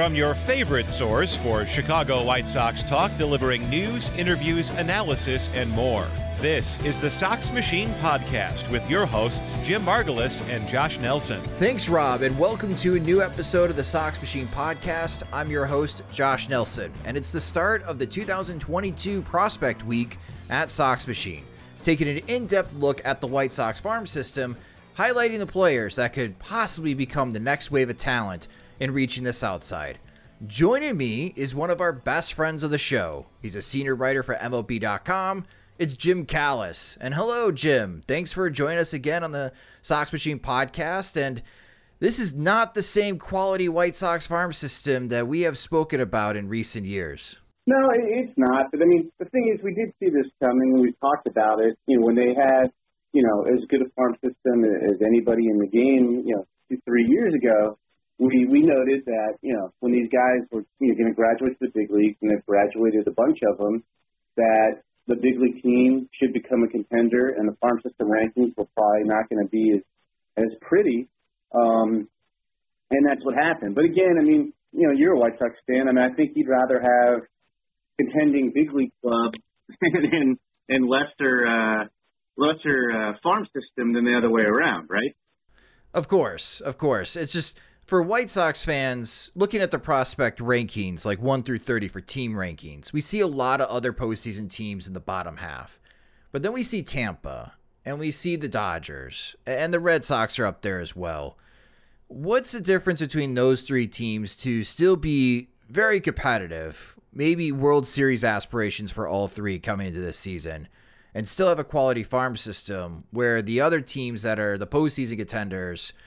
From 0.00 0.14
your 0.14 0.34
favorite 0.34 0.88
source 0.88 1.36
for 1.36 1.66
Chicago 1.66 2.24
White 2.24 2.48
Sox 2.48 2.82
talk, 2.84 3.14
delivering 3.18 3.68
news, 3.68 4.08
interviews, 4.16 4.70
analysis, 4.78 5.50
and 5.52 5.68
more. 5.72 6.06
This 6.38 6.82
is 6.84 6.96
the 6.96 7.10
Sox 7.10 7.52
Machine 7.52 7.90
Podcast 8.00 8.66
with 8.70 8.88
your 8.88 9.04
hosts, 9.04 9.54
Jim 9.62 9.82
Margalus 9.82 10.40
and 10.48 10.66
Josh 10.66 10.98
Nelson. 11.00 11.38
Thanks, 11.58 11.86
Rob, 11.86 12.22
and 12.22 12.38
welcome 12.38 12.74
to 12.76 12.94
a 12.94 12.98
new 12.98 13.20
episode 13.20 13.68
of 13.68 13.76
the 13.76 13.84
Sox 13.84 14.18
Machine 14.18 14.46
Podcast. 14.46 15.22
I'm 15.34 15.50
your 15.50 15.66
host, 15.66 16.02
Josh 16.10 16.48
Nelson, 16.48 16.90
and 17.04 17.14
it's 17.14 17.30
the 17.30 17.38
start 17.38 17.82
of 17.82 17.98
the 17.98 18.06
2022 18.06 19.20
Prospect 19.20 19.84
Week 19.84 20.16
at 20.48 20.70
Sox 20.70 21.06
Machine, 21.06 21.44
taking 21.82 22.08
an 22.08 22.22
in 22.26 22.46
depth 22.46 22.72
look 22.72 23.02
at 23.04 23.20
the 23.20 23.26
White 23.26 23.52
Sox 23.52 23.78
farm 23.78 24.06
system, 24.06 24.56
highlighting 24.96 25.40
the 25.40 25.46
players 25.46 25.96
that 25.96 26.14
could 26.14 26.38
possibly 26.38 26.94
become 26.94 27.34
the 27.34 27.38
next 27.38 27.70
wave 27.70 27.90
of 27.90 27.98
talent 27.98 28.48
in 28.80 28.92
reaching 28.92 29.24
the 29.24 29.32
South 29.32 29.62
Side. 29.62 29.98
Joining 30.46 30.96
me 30.96 31.34
is 31.36 31.54
one 31.54 31.70
of 31.70 31.82
our 31.82 31.92
best 31.92 32.32
friends 32.32 32.64
of 32.64 32.70
the 32.70 32.78
show. 32.78 33.26
He's 33.42 33.56
a 33.56 33.62
senior 33.62 33.94
writer 33.94 34.22
for 34.22 34.34
MLB.com. 34.36 35.44
It's 35.78 35.96
Jim 35.96 36.24
Callis. 36.24 36.96
And 37.00 37.14
hello, 37.14 37.52
Jim. 37.52 38.00
Thanks 38.08 38.32
for 38.32 38.48
joining 38.48 38.78
us 38.78 38.94
again 38.94 39.22
on 39.22 39.32
the 39.32 39.52
Sox 39.82 40.12
Machine 40.12 40.38
podcast. 40.38 41.20
And 41.20 41.42
this 41.98 42.18
is 42.18 42.34
not 42.34 42.72
the 42.72 42.82
same 42.82 43.18
quality 43.18 43.68
White 43.68 43.96
Sox 43.96 44.26
farm 44.26 44.54
system 44.54 45.08
that 45.08 45.28
we 45.28 45.42
have 45.42 45.58
spoken 45.58 46.00
about 46.00 46.36
in 46.36 46.48
recent 46.48 46.86
years. 46.86 47.38
No, 47.66 47.76
it's 47.92 48.32
not. 48.38 48.70
But 48.72 48.80
I 48.80 48.86
mean, 48.86 49.12
the 49.18 49.26
thing 49.26 49.54
is, 49.54 49.62
we 49.62 49.74
did 49.74 49.92
see 50.00 50.08
this 50.08 50.30
coming. 50.42 50.80
We 50.80 50.92
talked 51.00 51.26
about 51.26 51.60
it. 51.60 51.76
You 51.86 52.00
know, 52.00 52.06
when 52.06 52.16
they 52.16 52.34
had, 52.34 52.72
you 53.12 53.22
know, 53.22 53.42
as 53.42 53.60
good 53.68 53.82
a 53.82 53.90
farm 53.94 54.14
system 54.24 54.64
as 54.64 55.02
anybody 55.06 55.48
in 55.48 55.58
the 55.58 55.66
game, 55.66 56.22
you 56.26 56.36
know, 56.36 56.46
two, 56.70 56.78
three 56.86 57.04
years 57.06 57.34
ago 57.34 57.76
we 58.20 58.46
we 58.46 58.60
noted 58.60 59.02
that 59.06 59.40
you 59.40 59.54
know 59.56 59.72
when 59.80 59.92
these 59.92 60.08
guys 60.12 60.46
were 60.52 60.62
you 60.78 60.88
know, 60.88 60.94
going 60.94 61.08
to 61.08 61.16
graduate 61.16 61.58
to 61.58 61.66
the 61.66 61.72
big 61.74 61.90
leagues 61.90 62.16
and 62.20 62.30
they've 62.30 62.44
graduated 62.46 63.08
a 63.08 63.12
bunch 63.12 63.38
of 63.50 63.56
them, 63.56 63.82
that 64.36 64.84
the 65.08 65.16
big 65.16 65.40
league 65.40 65.62
team 65.62 66.08
should 66.20 66.32
become 66.32 66.62
a 66.62 66.68
contender, 66.68 67.30
and 67.30 67.48
the 67.48 67.56
farm 67.60 67.80
system 67.82 68.08
rankings 68.08 68.52
were 68.56 68.68
probably 68.76 69.08
not 69.08 69.28
going 69.30 69.42
to 69.42 69.50
be 69.50 69.72
as 69.74 69.82
as 70.36 70.52
pretty. 70.60 71.08
Um, 71.54 72.08
and 72.90 73.06
that's 73.08 73.24
what 73.24 73.34
happened. 73.34 73.74
But 73.74 73.84
again, 73.84 74.16
I 74.20 74.22
mean, 74.22 74.52
you 74.72 74.86
know, 74.86 74.92
you're 74.94 75.14
a 75.14 75.18
White 75.18 75.38
Sox 75.38 75.54
fan. 75.66 75.88
I 75.88 75.92
mean, 75.92 76.04
I 76.04 76.14
think 76.14 76.32
you'd 76.34 76.48
rather 76.48 76.80
have 76.80 77.22
contending 77.98 78.52
big 78.54 78.72
league 78.72 78.92
club 79.00 79.32
and 79.80 80.38
and 80.68 80.88
lesser 80.88 81.46
uh, 81.46 81.84
lesser 82.36 82.92
uh, 82.92 83.12
farm 83.22 83.46
system 83.46 83.94
than 83.94 84.04
the 84.04 84.16
other 84.16 84.30
way 84.30 84.42
around, 84.42 84.88
right? 84.90 85.16
Of 85.92 86.06
course, 86.06 86.60
of 86.60 86.78
course. 86.78 87.16
It's 87.16 87.32
just 87.32 87.58
for 87.90 88.00
White 88.00 88.30
Sox 88.30 88.64
fans, 88.64 89.32
looking 89.34 89.60
at 89.60 89.72
the 89.72 89.78
prospect 89.80 90.38
rankings, 90.38 91.04
like 91.04 91.20
1 91.20 91.42
through 91.42 91.58
30 91.58 91.88
for 91.88 92.00
team 92.00 92.34
rankings, 92.34 92.92
we 92.92 93.00
see 93.00 93.18
a 93.18 93.26
lot 93.26 93.60
of 93.60 93.68
other 93.68 93.92
postseason 93.92 94.48
teams 94.48 94.86
in 94.86 94.94
the 94.94 95.00
bottom 95.00 95.38
half. 95.38 95.80
But 96.30 96.44
then 96.44 96.52
we 96.52 96.62
see 96.62 96.84
Tampa, 96.84 97.54
and 97.84 97.98
we 97.98 98.12
see 98.12 98.36
the 98.36 98.48
Dodgers, 98.48 99.34
and 99.44 99.74
the 99.74 99.80
Red 99.80 100.04
Sox 100.04 100.38
are 100.38 100.46
up 100.46 100.62
there 100.62 100.78
as 100.78 100.94
well. 100.94 101.36
What's 102.06 102.52
the 102.52 102.60
difference 102.60 103.00
between 103.00 103.34
those 103.34 103.62
three 103.62 103.88
teams 103.88 104.36
to 104.36 104.62
still 104.62 104.94
be 104.94 105.48
very 105.68 105.98
competitive, 105.98 106.96
maybe 107.12 107.50
World 107.50 107.88
Series 107.88 108.22
aspirations 108.22 108.92
for 108.92 109.08
all 109.08 109.26
three 109.26 109.58
coming 109.58 109.88
into 109.88 110.00
this 110.00 110.16
season, 110.16 110.68
and 111.12 111.28
still 111.28 111.48
have 111.48 111.58
a 111.58 111.64
quality 111.64 112.04
farm 112.04 112.36
system 112.36 113.02
where 113.10 113.42
the 113.42 113.60
other 113.60 113.80
teams 113.80 114.22
that 114.22 114.38
are 114.38 114.56
the 114.56 114.68
postseason 114.68 115.16
contenders– 115.16 115.92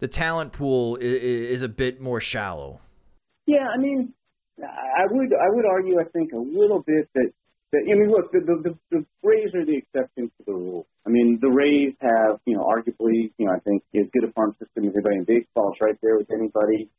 the 0.00 0.08
talent 0.08 0.52
pool 0.52 0.96
is, 0.96 1.22
is 1.22 1.62
a 1.62 1.68
bit 1.68 2.00
more 2.00 2.20
shallow. 2.20 2.80
Yeah, 3.46 3.68
I 3.72 3.78
mean, 3.78 4.12
I 4.62 5.06
would 5.08 5.32
I 5.32 5.48
would 5.48 5.64
argue 5.64 6.00
I 6.00 6.04
think 6.04 6.32
a 6.32 6.38
little 6.38 6.82
bit 6.86 7.08
that 7.14 7.30
that 7.72 7.82
I 7.84 7.94
mean 7.94 8.10
look 8.10 8.32
the 8.32 8.40
the, 8.40 8.56
the 8.62 8.78
the 8.90 9.06
Rays 9.22 9.54
are 9.54 9.64
the 9.64 9.76
exception 9.76 10.30
to 10.38 10.42
the 10.46 10.52
rule. 10.52 10.86
I 11.06 11.10
mean 11.10 11.38
the 11.40 11.48
Rays 11.48 11.94
have 12.00 12.40
you 12.44 12.56
know 12.56 12.64
arguably 12.64 13.32
you 13.38 13.46
know 13.46 13.52
I 13.52 13.60
think 13.60 13.82
as 13.94 14.08
good 14.12 14.24
a 14.24 14.32
farm 14.32 14.56
system 14.58 14.88
as 14.88 14.94
anybody 14.94 15.16
in 15.16 15.24
baseball. 15.24 15.72
It's 15.72 15.80
right 15.80 15.96
there 16.02 16.16
with 16.16 16.30
anybody, 16.30 16.90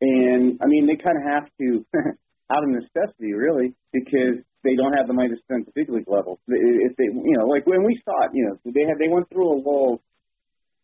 and 0.00 0.58
I 0.62 0.66
mean 0.66 0.86
they 0.86 0.96
kind 0.96 1.18
of 1.18 1.24
have 1.24 1.48
to 1.60 1.84
out 2.52 2.64
of 2.64 2.70
necessity 2.70 3.32
really 3.32 3.74
because 3.92 4.40
they 4.64 4.76
don't 4.76 4.94
have 4.94 5.08
the 5.08 5.14
money 5.14 5.28
to 5.28 5.40
spend 5.44 5.66
the 5.66 5.72
big 5.74 5.90
league 5.90 6.08
level. 6.08 6.38
If 6.48 6.96
they 6.96 7.04
you 7.04 7.36
know 7.36 7.46
like 7.46 7.66
when 7.66 7.84
we 7.84 8.00
saw 8.04 8.26
it 8.26 8.32
you 8.32 8.46
know 8.46 8.56
they 8.64 8.86
had 8.88 8.98
they 8.98 9.08
went 9.08 9.28
through 9.28 9.52
a 9.52 9.58
lull 9.60 10.00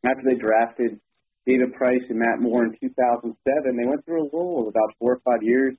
after 0.04 0.22
they 0.24 0.36
drafted 0.36 1.00
David 1.48 1.72
Price 1.72 2.04
and 2.12 2.20
Matt 2.20 2.44
Moore 2.44 2.64
in 2.68 2.76
2007, 2.76 3.32
they 3.40 3.88
went 3.88 4.04
through 4.04 4.28
a 4.28 4.28
lull 4.36 4.60
of 4.60 4.68
about 4.68 4.92
four 5.00 5.16
or 5.16 5.20
five 5.24 5.40
years 5.40 5.72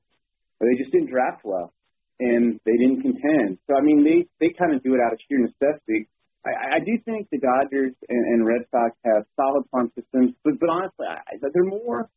where 0.58 0.66
they 0.66 0.82
just 0.82 0.92
didn't 0.92 1.14
draft 1.14 1.46
well 1.46 1.72
and 2.20 2.60
they 2.66 2.74
didn't 2.74 3.06
contend. 3.06 3.62
So 3.70 3.78
I 3.78 3.82
mean, 3.82 4.04
they 4.04 4.26
they 4.42 4.52
kind 4.58 4.74
of 4.74 4.82
do 4.82 4.98
it 4.98 5.00
out 5.00 5.14
of 5.14 5.20
sheer 5.30 5.38
necessity. 5.38 6.10
I, 6.42 6.78
I 6.78 6.80
do 6.82 6.98
think 7.06 7.30
the 7.30 7.38
Dodgers 7.38 7.94
and, 8.10 8.24
and 8.34 8.46
Red 8.46 8.66
Sox 8.72 8.98
have 9.06 9.30
solid 9.38 9.64
farm 9.70 9.92
systems, 9.94 10.34
but 10.44 10.60
but 10.60 10.70
honestly, 10.70 11.06
I, 11.06 11.38
they're 11.38 11.64
more 11.64 12.10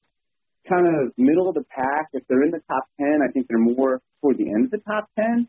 kind 0.66 0.88
of 0.88 1.12
middle 1.18 1.48
of 1.48 1.54
the 1.54 1.64
pack. 1.68 2.08
If 2.12 2.24
they're 2.28 2.42
in 2.42 2.50
the 2.50 2.62
top 2.66 2.88
ten, 2.98 3.20
I 3.20 3.30
think 3.32 3.46
they're 3.48 3.58
more 3.60 4.00
toward 4.20 4.38
the 4.38 4.48
end 4.48 4.66
of 4.66 4.70
the 4.72 4.82
top 4.82 5.12
ten. 5.14 5.46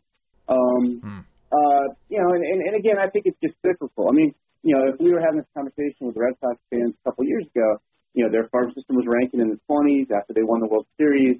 Um, 0.49 0.99
hmm. 0.99 1.19
uh, 1.55 1.85
you 2.11 2.19
know, 2.19 2.35
and, 2.35 2.43
and, 2.43 2.59
and 2.67 2.75
again, 2.75 2.99
I 2.99 3.07
think 3.09 3.25
it's 3.25 3.39
just 3.41 3.55
cyclical. 3.65 4.09
I 4.09 4.11
mean, 4.11 4.35
you 4.61 4.75
know, 4.75 4.91
if 4.91 4.99
we 4.99 5.13
were 5.13 5.21
having 5.21 5.39
this 5.39 5.51
conversation 5.55 6.11
with 6.11 6.17
Red 6.17 6.35
Sox 6.41 6.59
fans 6.69 6.93
a 6.99 7.09
couple 7.09 7.23
years 7.25 7.45
ago, 7.55 7.79
you 8.13 8.23
know, 8.23 8.31
their 8.31 8.47
farm 8.49 8.71
system 8.73 8.95
was 8.95 9.05
ranking 9.07 9.41
in 9.41 9.49
the 9.49 9.59
20s 9.69 10.11
after 10.13 10.33
they 10.33 10.43
won 10.43 10.61
the 10.61 10.67
World 10.67 10.85
Series. 10.97 11.37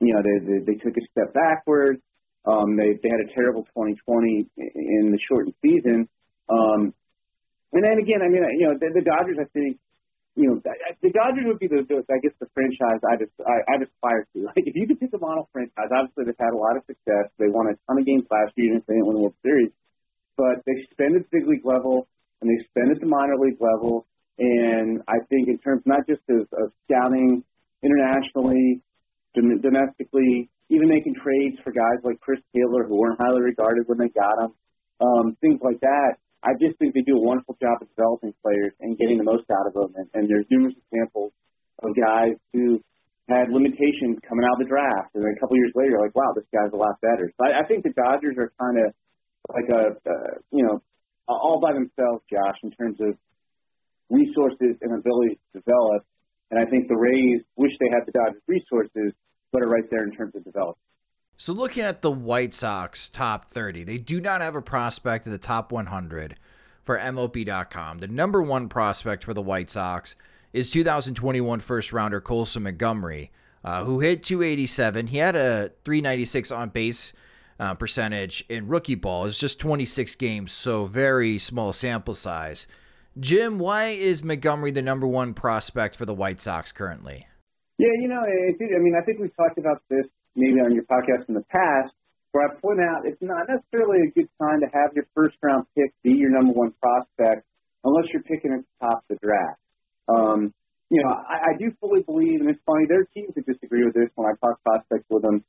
You 0.00 0.14
know, 0.14 0.22
they 0.22 0.38
they, 0.40 0.58
they 0.64 0.78
took 0.80 0.96
a 0.96 1.04
step 1.12 1.34
backwards. 1.34 2.00
Um, 2.46 2.76
they 2.76 2.96
they 3.02 3.10
had 3.12 3.20
a 3.20 3.28
terrible 3.34 3.64
2020 3.76 4.48
in 4.56 5.12
the 5.12 5.18
shortened 5.28 5.54
season. 5.60 6.08
Um, 6.48 6.94
and 7.72 7.84
then 7.84 8.00
again, 8.00 8.24
I 8.24 8.32
mean, 8.32 8.40
you 8.56 8.72
know, 8.72 8.74
the, 8.80 8.88
the 8.88 9.04
Dodgers, 9.04 9.36
I 9.36 9.44
think, 9.52 9.76
you 10.32 10.48
know, 10.48 10.56
the 10.64 11.12
Dodgers 11.12 11.44
would 11.44 11.60
be 11.60 11.68
the, 11.68 11.84
the 11.84 12.00
I 12.08 12.16
guess, 12.24 12.32
the 12.40 12.48
franchise 12.56 13.04
I 13.04 13.20
just 13.20 13.34
I, 13.44 13.60
I 13.68 13.74
aspire 13.84 14.24
to. 14.32 14.48
Like, 14.48 14.64
if 14.64 14.72
you 14.72 14.88
could 14.88 15.00
pick 15.00 15.12
a 15.12 15.20
model 15.20 15.50
franchise, 15.52 15.92
obviously 15.92 16.24
they've 16.24 16.40
had 16.40 16.56
a 16.56 16.60
lot 16.60 16.80
of 16.80 16.88
success. 16.88 17.28
They 17.36 17.52
won 17.52 17.68
a 17.68 17.76
ton 17.84 18.00
of 18.00 18.06
games 18.08 18.24
last 18.32 18.56
year, 18.56 18.72
even 18.72 18.80
if 18.80 18.86
they 18.88 18.96
didn't 18.96 19.12
win 19.12 19.20
the 19.20 19.24
World 19.28 19.36
Series. 19.44 19.74
But 20.40 20.64
they 20.64 20.88
spend 20.94 21.20
at 21.20 21.28
the 21.28 21.32
big 21.34 21.44
league 21.44 21.66
level 21.66 22.08
and 22.40 22.48
they 22.48 22.56
spend 22.70 22.94
at 22.94 23.02
the 23.02 23.10
minor 23.10 23.36
league 23.36 23.60
level 23.60 24.06
and 24.38 25.02
I 25.08 25.18
think 25.28 25.48
in 25.48 25.58
terms 25.58 25.82
not 25.84 26.06
just 26.06 26.22
of, 26.30 26.46
of 26.54 26.72
scouting 26.86 27.42
internationally, 27.82 28.80
domestically, 29.34 30.50
even 30.70 30.88
making 30.88 31.14
trades 31.14 31.56
for 31.64 31.72
guys 31.72 31.98
like 32.04 32.20
Chris 32.20 32.40
Taylor 32.54 32.86
who 32.86 32.98
weren't 32.98 33.18
highly 33.18 33.42
regarded 33.42 33.84
when 33.86 33.98
they 33.98 34.08
got 34.08 34.36
him, 34.44 34.52
um, 35.00 35.36
things 35.40 35.60
like 35.62 35.80
that. 35.80 36.18
I 36.42 36.54
just 36.60 36.78
think 36.78 36.94
they 36.94 37.02
do 37.02 37.18
a 37.18 37.24
wonderful 37.24 37.58
job 37.58 37.82
of 37.82 37.88
developing 37.90 38.32
players 38.42 38.72
and 38.78 38.96
getting 38.98 39.18
the 39.18 39.26
most 39.26 39.50
out 39.50 39.66
of 39.66 39.74
them. 39.74 39.90
And, 39.96 40.06
and 40.14 40.30
there's 40.30 40.46
numerous 40.50 40.74
examples 40.86 41.32
of 41.82 41.90
guys 41.98 42.38
who 42.52 42.78
had 43.28 43.50
limitations 43.50 44.22
coming 44.22 44.46
out 44.46 44.56
of 44.56 44.62
the 44.64 44.70
draft, 44.70 45.12
and 45.14 45.20
then 45.20 45.34
a 45.36 45.40
couple 45.40 45.56
years 45.56 45.72
later, 45.74 46.00
like, 46.00 46.14
wow, 46.14 46.32
this 46.34 46.48
guy's 46.54 46.72
a 46.72 46.80
lot 46.80 46.96
better. 47.02 47.28
So 47.36 47.44
I, 47.44 47.60
I 47.60 47.64
think 47.66 47.84
the 47.84 47.92
Dodgers 47.92 48.38
are 48.38 48.52
kind 48.56 48.78
of 48.86 48.94
like 49.52 49.68
a, 49.68 49.82
uh, 50.08 50.32
you 50.50 50.64
know, 50.64 50.80
all 51.28 51.60
by 51.60 51.74
themselves, 51.74 52.24
Josh, 52.30 52.56
in 52.62 52.70
terms 52.72 52.96
of 53.00 53.18
resources 54.10 54.76
and 54.80 54.92
ability 54.98 55.38
to 55.52 55.60
develop. 55.60 56.04
And 56.50 56.60
I 56.60 56.68
think 56.70 56.88
the 56.88 56.96
Rays 56.96 57.42
wish 57.56 57.72
they 57.78 57.88
had 57.92 58.06
the 58.06 58.12
Dodgers 58.12 58.42
resources, 58.46 59.12
but 59.52 59.62
are 59.62 59.68
right 59.68 59.84
there 59.90 60.04
in 60.04 60.12
terms 60.12 60.34
of 60.34 60.44
development. 60.44 60.78
So 61.36 61.52
looking 61.52 61.84
at 61.84 62.02
the 62.02 62.10
White 62.10 62.52
Sox 62.52 63.08
top 63.08 63.48
30, 63.48 63.84
they 63.84 63.98
do 63.98 64.20
not 64.20 64.40
have 64.40 64.56
a 64.56 64.62
prospect 64.62 65.26
in 65.26 65.32
the 65.32 65.38
top 65.38 65.70
100 65.70 66.36
for 66.82 66.98
MLB.com. 66.98 67.98
The 67.98 68.08
number 68.08 68.42
one 68.42 68.68
prospect 68.68 69.22
for 69.24 69.34
the 69.34 69.42
White 69.42 69.70
Sox 69.70 70.16
is 70.52 70.70
2021 70.72 71.60
first 71.60 71.92
rounder 71.92 72.20
Colson 72.20 72.64
Montgomery, 72.64 73.30
uh, 73.62 73.84
who 73.84 74.00
hit 74.00 74.22
287. 74.22 75.08
He 75.08 75.18
had 75.18 75.36
a 75.36 75.70
396 75.84 76.50
on 76.50 76.70
base 76.70 77.12
uh, 77.60 77.74
percentage 77.74 78.44
in 78.48 78.66
rookie 78.66 78.94
ball. 78.94 79.26
It's 79.26 79.38
just 79.38 79.60
26 79.60 80.14
games, 80.16 80.50
so 80.50 80.86
very 80.86 81.38
small 81.38 81.72
sample 81.72 82.14
size. 82.14 82.66
Jim, 83.18 83.58
why 83.58 83.86
is 83.86 84.22
Montgomery 84.22 84.70
the 84.70 84.82
number 84.82 85.06
one 85.06 85.34
prospect 85.34 85.96
for 85.96 86.06
the 86.06 86.14
White 86.14 86.40
Sox 86.40 86.70
currently? 86.70 87.26
Yeah, 87.78 87.90
you 88.00 88.06
know, 88.06 88.22
it, 88.22 88.56
I 88.60 88.78
mean, 88.78 88.94
I 88.94 89.04
think 89.04 89.18
we've 89.18 89.34
talked 89.36 89.58
about 89.58 89.82
this 89.90 90.06
maybe 90.36 90.60
on 90.62 90.72
your 90.72 90.84
podcast 90.84 91.28
in 91.28 91.34
the 91.34 91.44
past, 91.50 91.92
where 92.30 92.46
I 92.46 92.54
point 92.60 92.78
out 92.78 93.06
it's 93.06 93.20
not 93.20 93.48
necessarily 93.48 94.06
a 94.06 94.10
good 94.14 94.28
time 94.38 94.60
to 94.60 94.66
have 94.70 94.94
your 94.94 95.06
first 95.14 95.36
round 95.42 95.66
pick 95.74 95.90
be 96.04 96.12
your 96.12 96.30
number 96.30 96.52
one 96.52 96.72
prospect 96.80 97.42
unless 97.82 98.06
you're 98.12 98.22
picking 98.22 98.52
at 98.54 98.62
the 98.62 98.86
top 98.86 99.02
of 99.02 99.06
the 99.10 99.18
draft. 99.18 99.58
Um, 100.06 100.54
you 100.90 101.02
know, 101.02 101.10
I, 101.10 101.52
I 101.54 101.58
do 101.58 101.74
fully 101.80 102.02
believe, 102.02 102.40
and 102.40 102.48
it's 102.50 102.62
funny, 102.64 102.86
there 102.86 103.00
are 103.02 103.10
teams 103.14 103.34
that 103.34 103.46
disagree 103.46 103.82
with 103.82 103.94
this 103.94 104.10
when 104.14 104.30
I 104.30 104.38
talk 104.38 104.62
prospects 104.62 105.06
with 105.10 105.22
them. 105.22 105.42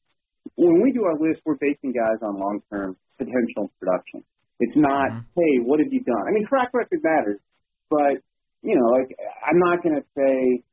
When 0.56 0.82
we 0.82 0.92
do 0.92 1.06
our 1.06 1.16
list, 1.16 1.42
we're 1.46 1.62
basing 1.62 1.94
guys 1.94 2.18
on 2.22 2.40
long 2.40 2.62
term 2.72 2.98
potential 3.18 3.70
production. 3.80 4.24
It's 4.60 4.76
not, 4.76 5.10
mm-hmm. 5.14 5.38
hey, 5.38 5.54
what 5.64 5.80
have 5.80 5.94
you 5.94 6.02
done? 6.02 6.26
I 6.28 6.32
mean, 6.32 6.48
track 6.48 6.74
record 6.74 7.00
matters, 7.04 7.40
but 7.90 8.22
you 8.62 8.76
know, 8.76 8.88
like 8.92 9.10
I'm 9.44 9.60
not 9.60 9.84
going 9.84 9.96
to 9.96 10.06
say 10.16 10.64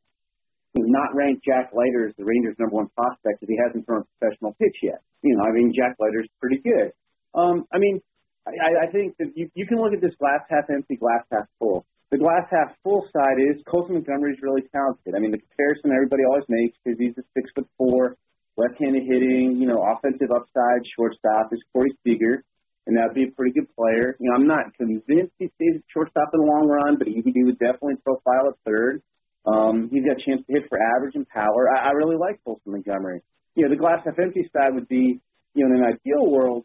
not 0.77 1.15
rank 1.15 1.41
Jack 1.45 1.73
Leiter 1.73 2.09
as 2.09 2.15
the 2.19 2.25
Rangers' 2.25 2.57
number 2.59 2.77
one 2.77 2.89
prospect 2.97 3.43
if 3.43 3.49
he 3.49 3.57
hasn't 3.57 3.87
thrown 3.87 4.05
a 4.05 4.09
professional 4.19 4.53
pitch 4.61 4.77
yet. 4.83 5.01
You 5.23 5.37
know, 5.37 5.45
I 5.45 5.53
mean, 5.53 5.73
Jack 5.73 5.97
Leiter's 5.99 6.29
pretty 6.41 6.61
good. 6.61 6.93
Um, 7.35 7.65
I 7.73 7.79
mean, 7.79 8.01
I, 8.47 8.87
I 8.87 8.93
think 8.93 9.17
that 9.19 9.33
you, 9.35 9.49
you 9.55 9.67
can 9.67 9.79
look 9.81 9.93
at 9.93 10.01
this 10.01 10.15
glass 10.21 10.45
half 10.49 10.69
empty, 10.71 10.97
glass 10.97 11.25
half 11.33 11.49
full. 11.59 11.87
The 12.11 12.19
glass 12.19 12.47
half 12.51 12.77
full 12.85 13.03
side 13.13 13.41
is 13.43 13.61
Colson 13.67 13.95
Montgomery 13.95 14.33
is 14.33 14.39
really 14.43 14.63
talented. 14.71 15.15
I 15.17 15.19
mean, 15.19 15.33
the 15.33 15.43
comparison 15.43 15.91
everybody 15.91 16.23
always 16.23 16.47
makes 16.49 16.77
is 16.87 16.95
he's 16.99 17.19
a 17.19 17.27
six 17.35 17.51
foot 17.55 17.67
four, 17.77 18.17
left-handed 18.57 19.03
hitting, 19.03 19.59
you 19.59 19.67
know, 19.67 19.83
offensive 19.83 20.31
upside 20.31 20.87
shortstop 20.95 21.51
is 21.53 21.61
Corey 21.73 21.91
Seager, 22.05 22.45
and 22.87 22.97
that'd 22.97 23.15
be 23.15 23.25
a 23.25 23.35
pretty 23.35 23.53
good 23.53 23.69
player. 23.75 24.17
You 24.21 24.31
know, 24.31 24.37
I'm 24.37 24.47
not 24.47 24.75
convinced 24.77 25.35
he 25.39 25.51
stays 25.59 25.77
at 25.77 25.83
shortstop 25.93 26.31
in 26.33 26.41
the 26.41 26.47
long 26.47 26.69
run, 26.69 26.99
but 26.99 27.09
he, 27.09 27.23
he 27.23 27.43
would 27.45 27.59
definitely 27.59 27.97
profile 28.03 28.55
at 28.55 28.59
third. 28.65 29.03
Um, 29.45 29.91
he's 29.91 30.05
got 30.05 30.19
a 30.19 30.25
chance 30.25 30.47
to 30.47 30.53
hit 30.53 30.69
for 30.69 30.79
average 30.79 31.15
and 31.15 31.27
power. 31.29 31.71
I, 31.71 31.91
I 31.91 31.91
really 31.93 32.17
like 32.17 32.43
Colson 32.45 32.73
Montgomery. 32.73 33.23
You 33.55 33.65
know, 33.65 33.71
the 33.71 33.81
glass 33.81 34.03
half 34.05 34.19
empty 34.19 34.49
side 34.53 34.75
would 34.75 34.89
be, 34.89 35.21
you 35.55 35.61
know, 35.67 35.75
in 35.75 35.83
an 35.83 35.87
ideal 35.87 36.31
world, 36.31 36.65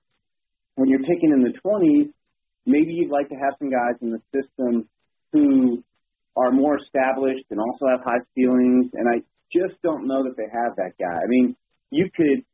when 0.75 0.89
you're 0.89 1.05
picking 1.05 1.31
in 1.33 1.41
the 1.41 1.53
20s, 1.65 2.09
maybe 2.65 2.93
you'd 2.93 3.11
like 3.11 3.29
to 3.29 3.35
have 3.35 3.53
some 3.59 3.69
guys 3.69 3.97
in 4.01 4.11
the 4.11 4.21
system 4.33 4.87
who 5.31 5.83
are 6.35 6.51
more 6.51 6.77
established 6.77 7.45
and 7.49 7.59
also 7.59 7.85
have 7.89 8.01
high 8.03 8.23
ceilings. 8.35 8.89
And 8.93 9.07
I 9.09 9.21
just 9.51 9.81
don't 9.83 10.07
know 10.07 10.23
that 10.23 10.37
they 10.37 10.49
have 10.51 10.75
that 10.77 10.93
guy. 10.99 11.17
I 11.17 11.27
mean, 11.27 11.55
you 11.89 12.09
could 12.15 12.45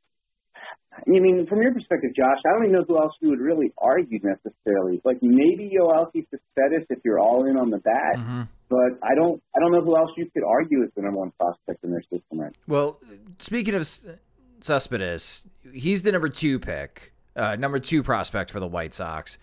I 1.06 1.10
mean, 1.10 1.46
from 1.48 1.62
your 1.62 1.74
perspective, 1.74 2.12
Josh, 2.16 2.40
I 2.46 2.54
don't 2.54 2.64
even 2.64 2.74
know 2.74 2.86
who 2.88 2.98
else 2.98 3.14
you 3.22 3.30
would 3.30 3.40
really 3.40 3.72
argue 3.78 4.20
necessarily. 4.24 5.00
Like 5.06 5.18
maybe 5.22 5.72
Yoelqui 5.78 6.26
Cespedes 6.32 6.88
if 6.90 7.00
you're 7.06 7.20
all 7.20 7.46
in 7.46 7.56
on 7.56 7.70
the 7.70 7.78
bat, 7.78 8.18
mm-hmm. 8.18 8.42
but 8.70 8.98
I 9.04 9.14
don't, 9.16 9.42
I 9.56 9.60
don't 9.60 9.72
know 9.72 9.82
who 9.82 9.96
else 9.96 10.10
you 10.18 10.28
could 10.34 10.44
argue 10.44 10.84
as 10.84 10.90
the 10.96 11.04
number 11.04 11.20
one 11.20 11.32
prospect 11.40 11.84
in 11.84 11.92
their 11.92 12.02
system 12.02 12.40
right. 12.40 12.56
Well, 12.68 13.00
speaking 13.38 13.76
of 13.76 13.88
Cespedes, 14.62 15.46
he's 15.72 16.02
the 16.02 16.12
number 16.12 16.30
two 16.30 16.60
pick, 16.60 17.14
uh, 17.36 17.56
number 17.58 17.80
two 17.80 18.02
prospect 18.02 18.50
for 18.50 18.60
the 18.60 18.68
White 18.68 18.94
Sox. 18.94 19.38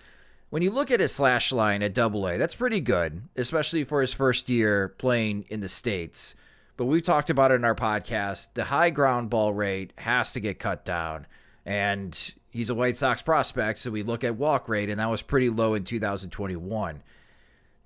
When 0.50 0.62
you 0.62 0.70
look 0.70 0.90
at 0.90 1.00
his 1.00 1.12
slash 1.12 1.52
line 1.52 1.82
at 1.82 1.94
Double 1.94 2.28
A, 2.28 2.36
that's 2.36 2.54
pretty 2.54 2.80
good, 2.80 3.22
especially 3.36 3.84
for 3.84 4.00
his 4.00 4.12
first 4.12 4.48
year 4.48 4.88
playing 4.98 5.46
in 5.50 5.60
the 5.60 5.68
states. 5.68 6.34
But 6.76 6.86
we've 6.86 7.02
talked 7.02 7.30
about 7.30 7.52
it 7.52 7.56
in 7.56 7.64
our 7.64 7.74
podcast. 7.74 8.48
The 8.54 8.64
high 8.64 8.90
ground 8.90 9.30
ball 9.30 9.54
rate 9.54 9.92
has 9.98 10.32
to 10.32 10.40
get 10.40 10.58
cut 10.58 10.84
down 10.84 11.26
and 11.66 12.34
he's 12.50 12.70
a 12.70 12.74
White 12.74 12.96
Sox 12.96 13.22
prospect, 13.22 13.78
so 13.78 13.90
we 13.90 14.02
look 14.02 14.24
at 14.24 14.36
walk 14.36 14.68
rate, 14.68 14.90
and 14.90 15.00
that 15.00 15.10
was 15.10 15.22
pretty 15.22 15.50
low 15.50 15.74
in 15.74 15.84
2021. 15.84 17.02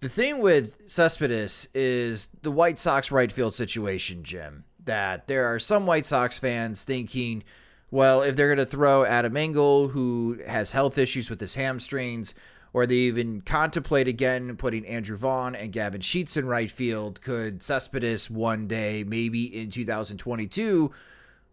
The 0.00 0.08
thing 0.08 0.40
with 0.40 0.90
Cespedes 0.90 1.68
is 1.74 2.28
the 2.42 2.50
White 2.50 2.78
Sox 2.78 3.10
right 3.10 3.30
field 3.30 3.54
situation, 3.54 4.22
Jim. 4.22 4.64
That 4.84 5.26
there 5.26 5.46
are 5.46 5.58
some 5.58 5.86
White 5.86 6.06
Sox 6.06 6.38
fans 6.38 6.84
thinking, 6.84 7.44
well, 7.90 8.22
if 8.22 8.36
they're 8.36 8.54
going 8.54 8.64
to 8.64 8.70
throw 8.70 9.04
Adam 9.04 9.36
Engel, 9.36 9.88
who 9.88 10.38
has 10.46 10.72
health 10.72 10.98
issues 10.98 11.28
with 11.28 11.40
his 11.40 11.54
hamstrings, 11.54 12.34
or 12.78 12.86
they 12.86 12.94
even 12.94 13.40
contemplate 13.40 14.06
again 14.06 14.56
putting 14.56 14.86
Andrew 14.86 15.16
Vaughn 15.16 15.56
and 15.56 15.72
Gavin 15.72 16.00
Sheets 16.00 16.36
in 16.36 16.46
right 16.46 16.70
field, 16.70 17.20
could 17.20 17.60
Cespedes 17.60 18.30
one 18.30 18.68
day, 18.68 19.02
maybe 19.02 19.46
in 19.46 19.68
2022, 19.68 20.92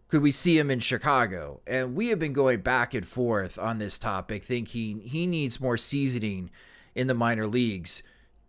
could 0.06 0.22
we 0.22 0.30
see 0.30 0.56
him 0.56 0.70
in 0.70 0.78
Chicago? 0.78 1.60
And 1.66 1.96
we 1.96 2.10
have 2.10 2.20
been 2.20 2.32
going 2.32 2.60
back 2.60 2.94
and 2.94 3.04
forth 3.04 3.58
on 3.58 3.78
this 3.78 3.98
topic, 3.98 4.44
thinking 4.44 5.00
he 5.00 5.26
needs 5.26 5.60
more 5.60 5.76
seasoning 5.76 6.48
in 6.94 7.08
the 7.08 7.14
minor 7.14 7.48
leagues. 7.48 8.04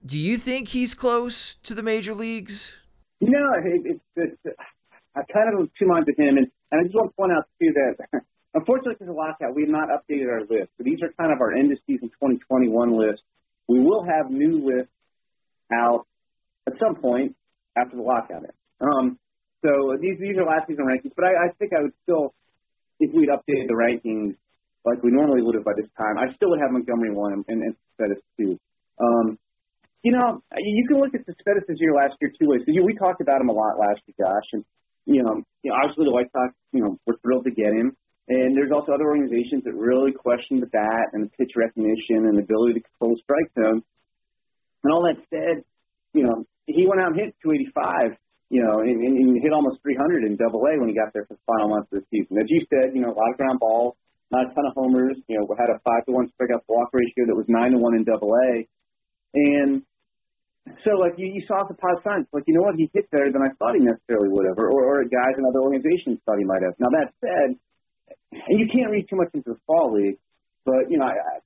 Do 0.06 0.20
you 0.20 0.38
think 0.38 0.68
he's 0.68 0.94
close 0.94 1.56
to 1.64 1.74
the 1.74 1.82
major 1.82 2.14
leagues? 2.14 2.78
Know, 3.20 3.54
it's, 3.56 4.00
it's, 4.16 4.38
it's 4.46 4.60
I 5.16 5.24
kind 5.34 5.60
of 5.60 5.68
two 5.80 5.88
minds 5.88 6.06
with 6.06 6.20
him, 6.20 6.38
and, 6.38 6.52
and 6.72 6.82
I 6.82 6.84
just 6.84 6.94
want 6.94 7.10
to 7.10 7.16
point 7.16 7.32
out 7.32 7.46
too 7.60 7.74
that 7.74 8.22
unfortunately 8.54 8.94
because 8.94 9.10
of 9.10 9.16
the 9.16 9.20
lockout, 9.20 9.56
we 9.56 9.64
have 9.64 9.72
not 9.72 9.90
updated 9.90 10.30
our 10.32 10.42
list. 10.42 10.72
So 10.78 10.84
these 10.84 11.02
are 11.02 11.12
kind 11.20 11.32
of 11.32 11.42
our 11.42 11.52
of 11.52 11.80
season 11.88 12.10
2021 12.22 12.70
list. 12.98 13.22
We 13.68 13.80
will 13.80 14.04
have 14.04 14.32
new 14.32 14.64
lists 14.66 14.94
out 15.74 16.08
at 16.68 16.74
some 16.80 16.96
point 16.96 17.36
after 17.78 17.96
the 17.98 18.04
lockout 18.04 18.44
ends. 18.44 18.62
Um, 18.80 19.20
so 19.64 19.98
these 20.00 20.20
these 20.20 20.38
are 20.38 20.46
last 20.46 20.68
season 20.68 20.86
rankings, 20.86 21.12
but 21.16 21.26
I, 21.26 21.50
I 21.50 21.52
think 21.58 21.74
I 21.74 21.82
would 21.82 21.94
still, 22.04 22.34
if 23.00 23.14
we'd 23.14 23.30
updated 23.30 23.68
the 23.68 23.76
rankings 23.76 24.36
like 24.86 25.04
we 25.04 25.12
normally 25.12 25.42
would 25.42 25.56
have 25.56 25.66
by 25.66 25.74
this 25.76 25.90
time, 25.98 26.18
I 26.18 26.34
still 26.36 26.52
would 26.52 26.62
have 26.62 26.72
Montgomery 26.72 27.12
one 27.12 27.44
and, 27.48 27.62
and 27.62 27.76
two. 28.38 28.58
Um, 29.02 29.38
you 30.04 30.12
know, 30.14 30.42
you 30.56 30.88
can 30.88 31.02
look 31.02 31.14
at 31.14 31.26
Cespedes' 31.26 31.82
year 31.82 31.94
last 31.94 32.16
year 32.22 32.32
two 32.40 32.48
ways. 32.48 32.62
we 32.66 32.96
talked 32.96 33.20
about 33.20 33.42
him 33.42 33.50
a 33.50 33.52
lot 33.52 33.78
last 33.78 34.00
year, 34.08 34.16
Josh, 34.16 34.48
and 34.54 34.64
you 35.06 35.24
know, 35.24 35.42
you 35.64 35.72
know, 35.72 35.78
obviously 35.82 36.06
the 36.06 36.12
White 36.12 36.32
Sox, 36.32 36.54
you 36.72 36.82
know, 36.82 36.98
were 37.06 37.18
thrilled 37.24 37.46
to 37.46 37.52
get 37.52 37.74
him. 37.74 37.96
And 38.28 38.56
there's 38.56 38.72
also 38.72 38.92
other 38.92 39.08
organizations 39.08 39.64
that 39.64 39.74
really 39.74 40.12
question 40.12 40.60
the 40.60 40.68
bat 40.68 41.14
and 41.14 41.24
the 41.24 41.32
pitch 41.40 41.56
recognition 41.56 42.28
and 42.28 42.38
the 42.38 42.44
ability 42.44 42.76
to 42.76 42.84
control 42.84 43.16
strike 43.24 43.48
zone. 43.56 43.84
And 44.84 44.94
all 44.94 45.08
that 45.08 45.16
said, 45.30 45.64
you 46.14 46.24
know, 46.24 46.44
he 46.66 46.86
went 46.88 47.00
out 47.00 47.16
and 47.16 47.20
hit 47.20 47.36
285 47.42 48.20
you 48.50 48.64
know, 48.64 48.80
and, 48.80 48.96
and, 49.04 49.16
and 49.18 49.44
hit 49.44 49.52
almost 49.52 49.84
300 49.84 50.24
in 50.24 50.40
Double 50.40 50.64
A 50.64 50.80
when 50.80 50.88
he 50.88 50.96
got 50.96 51.12
there 51.12 51.28
for 51.28 51.36
the 51.36 51.44
final 51.44 51.68
months 51.68 51.92
of 51.92 52.00
the 52.00 52.06
season. 52.12 52.40
As 52.40 52.48
you 52.48 52.64
said, 52.72 52.96
you 52.96 53.04
know, 53.04 53.12
a 53.12 53.18
lot 53.18 53.32
of 53.32 53.38
ground 53.38 53.60
balls, 53.60 53.96
not 54.32 54.48
a 54.48 54.56
ton 54.56 54.64
of 54.68 54.74
homers. 54.76 55.20
You 55.28 55.40
know, 55.40 55.48
had 55.60 55.68
a 55.68 55.80
five 55.84 56.08
to 56.08 56.12
one 56.16 56.32
strikeout 56.32 56.64
walk 56.68 56.92
ratio 56.96 57.28
that 57.28 57.36
was 57.36 57.48
nine 57.48 57.76
to 57.76 57.80
one 57.80 57.96
in 57.96 58.04
Double 58.08 58.32
A, 58.32 58.64
and 59.36 59.84
so 60.84 60.96
like 61.00 61.16
you, 61.20 61.28
you 61.28 61.44
saw 61.48 61.64
the 61.68 61.76
positive 61.76 62.04
signs. 62.04 62.28
Like 62.32 62.44
you 62.48 62.56
know 62.56 62.64
what, 62.64 62.76
he 62.76 62.88
hit 62.92 63.12
better 63.12 63.32
than 63.32 63.44
I 63.44 63.52
thought 63.60 63.76
he 63.76 63.84
necessarily 63.84 64.32
would 64.32 64.48
have, 64.48 64.60
or, 64.60 64.72
or 64.72 65.04
guys 65.04 65.36
in 65.36 65.44
other 65.44 65.64
organizations 65.64 66.20
thought 66.24 66.40
he 66.40 66.48
might 66.48 66.64
have. 66.64 66.76
Now 66.80 66.92
that 66.92 67.12
said, 67.20 67.60
and 68.32 68.60
you 68.60 68.68
can't 68.72 68.92
read 68.92 69.08
too 69.10 69.16
much 69.16 69.30
into 69.34 69.54
the 69.54 69.60
fall 69.66 69.94
league, 69.94 70.18
but 70.66 70.90
you 70.90 70.98
know, 70.98 71.06
I, 71.06 71.16
I 71.16 71.40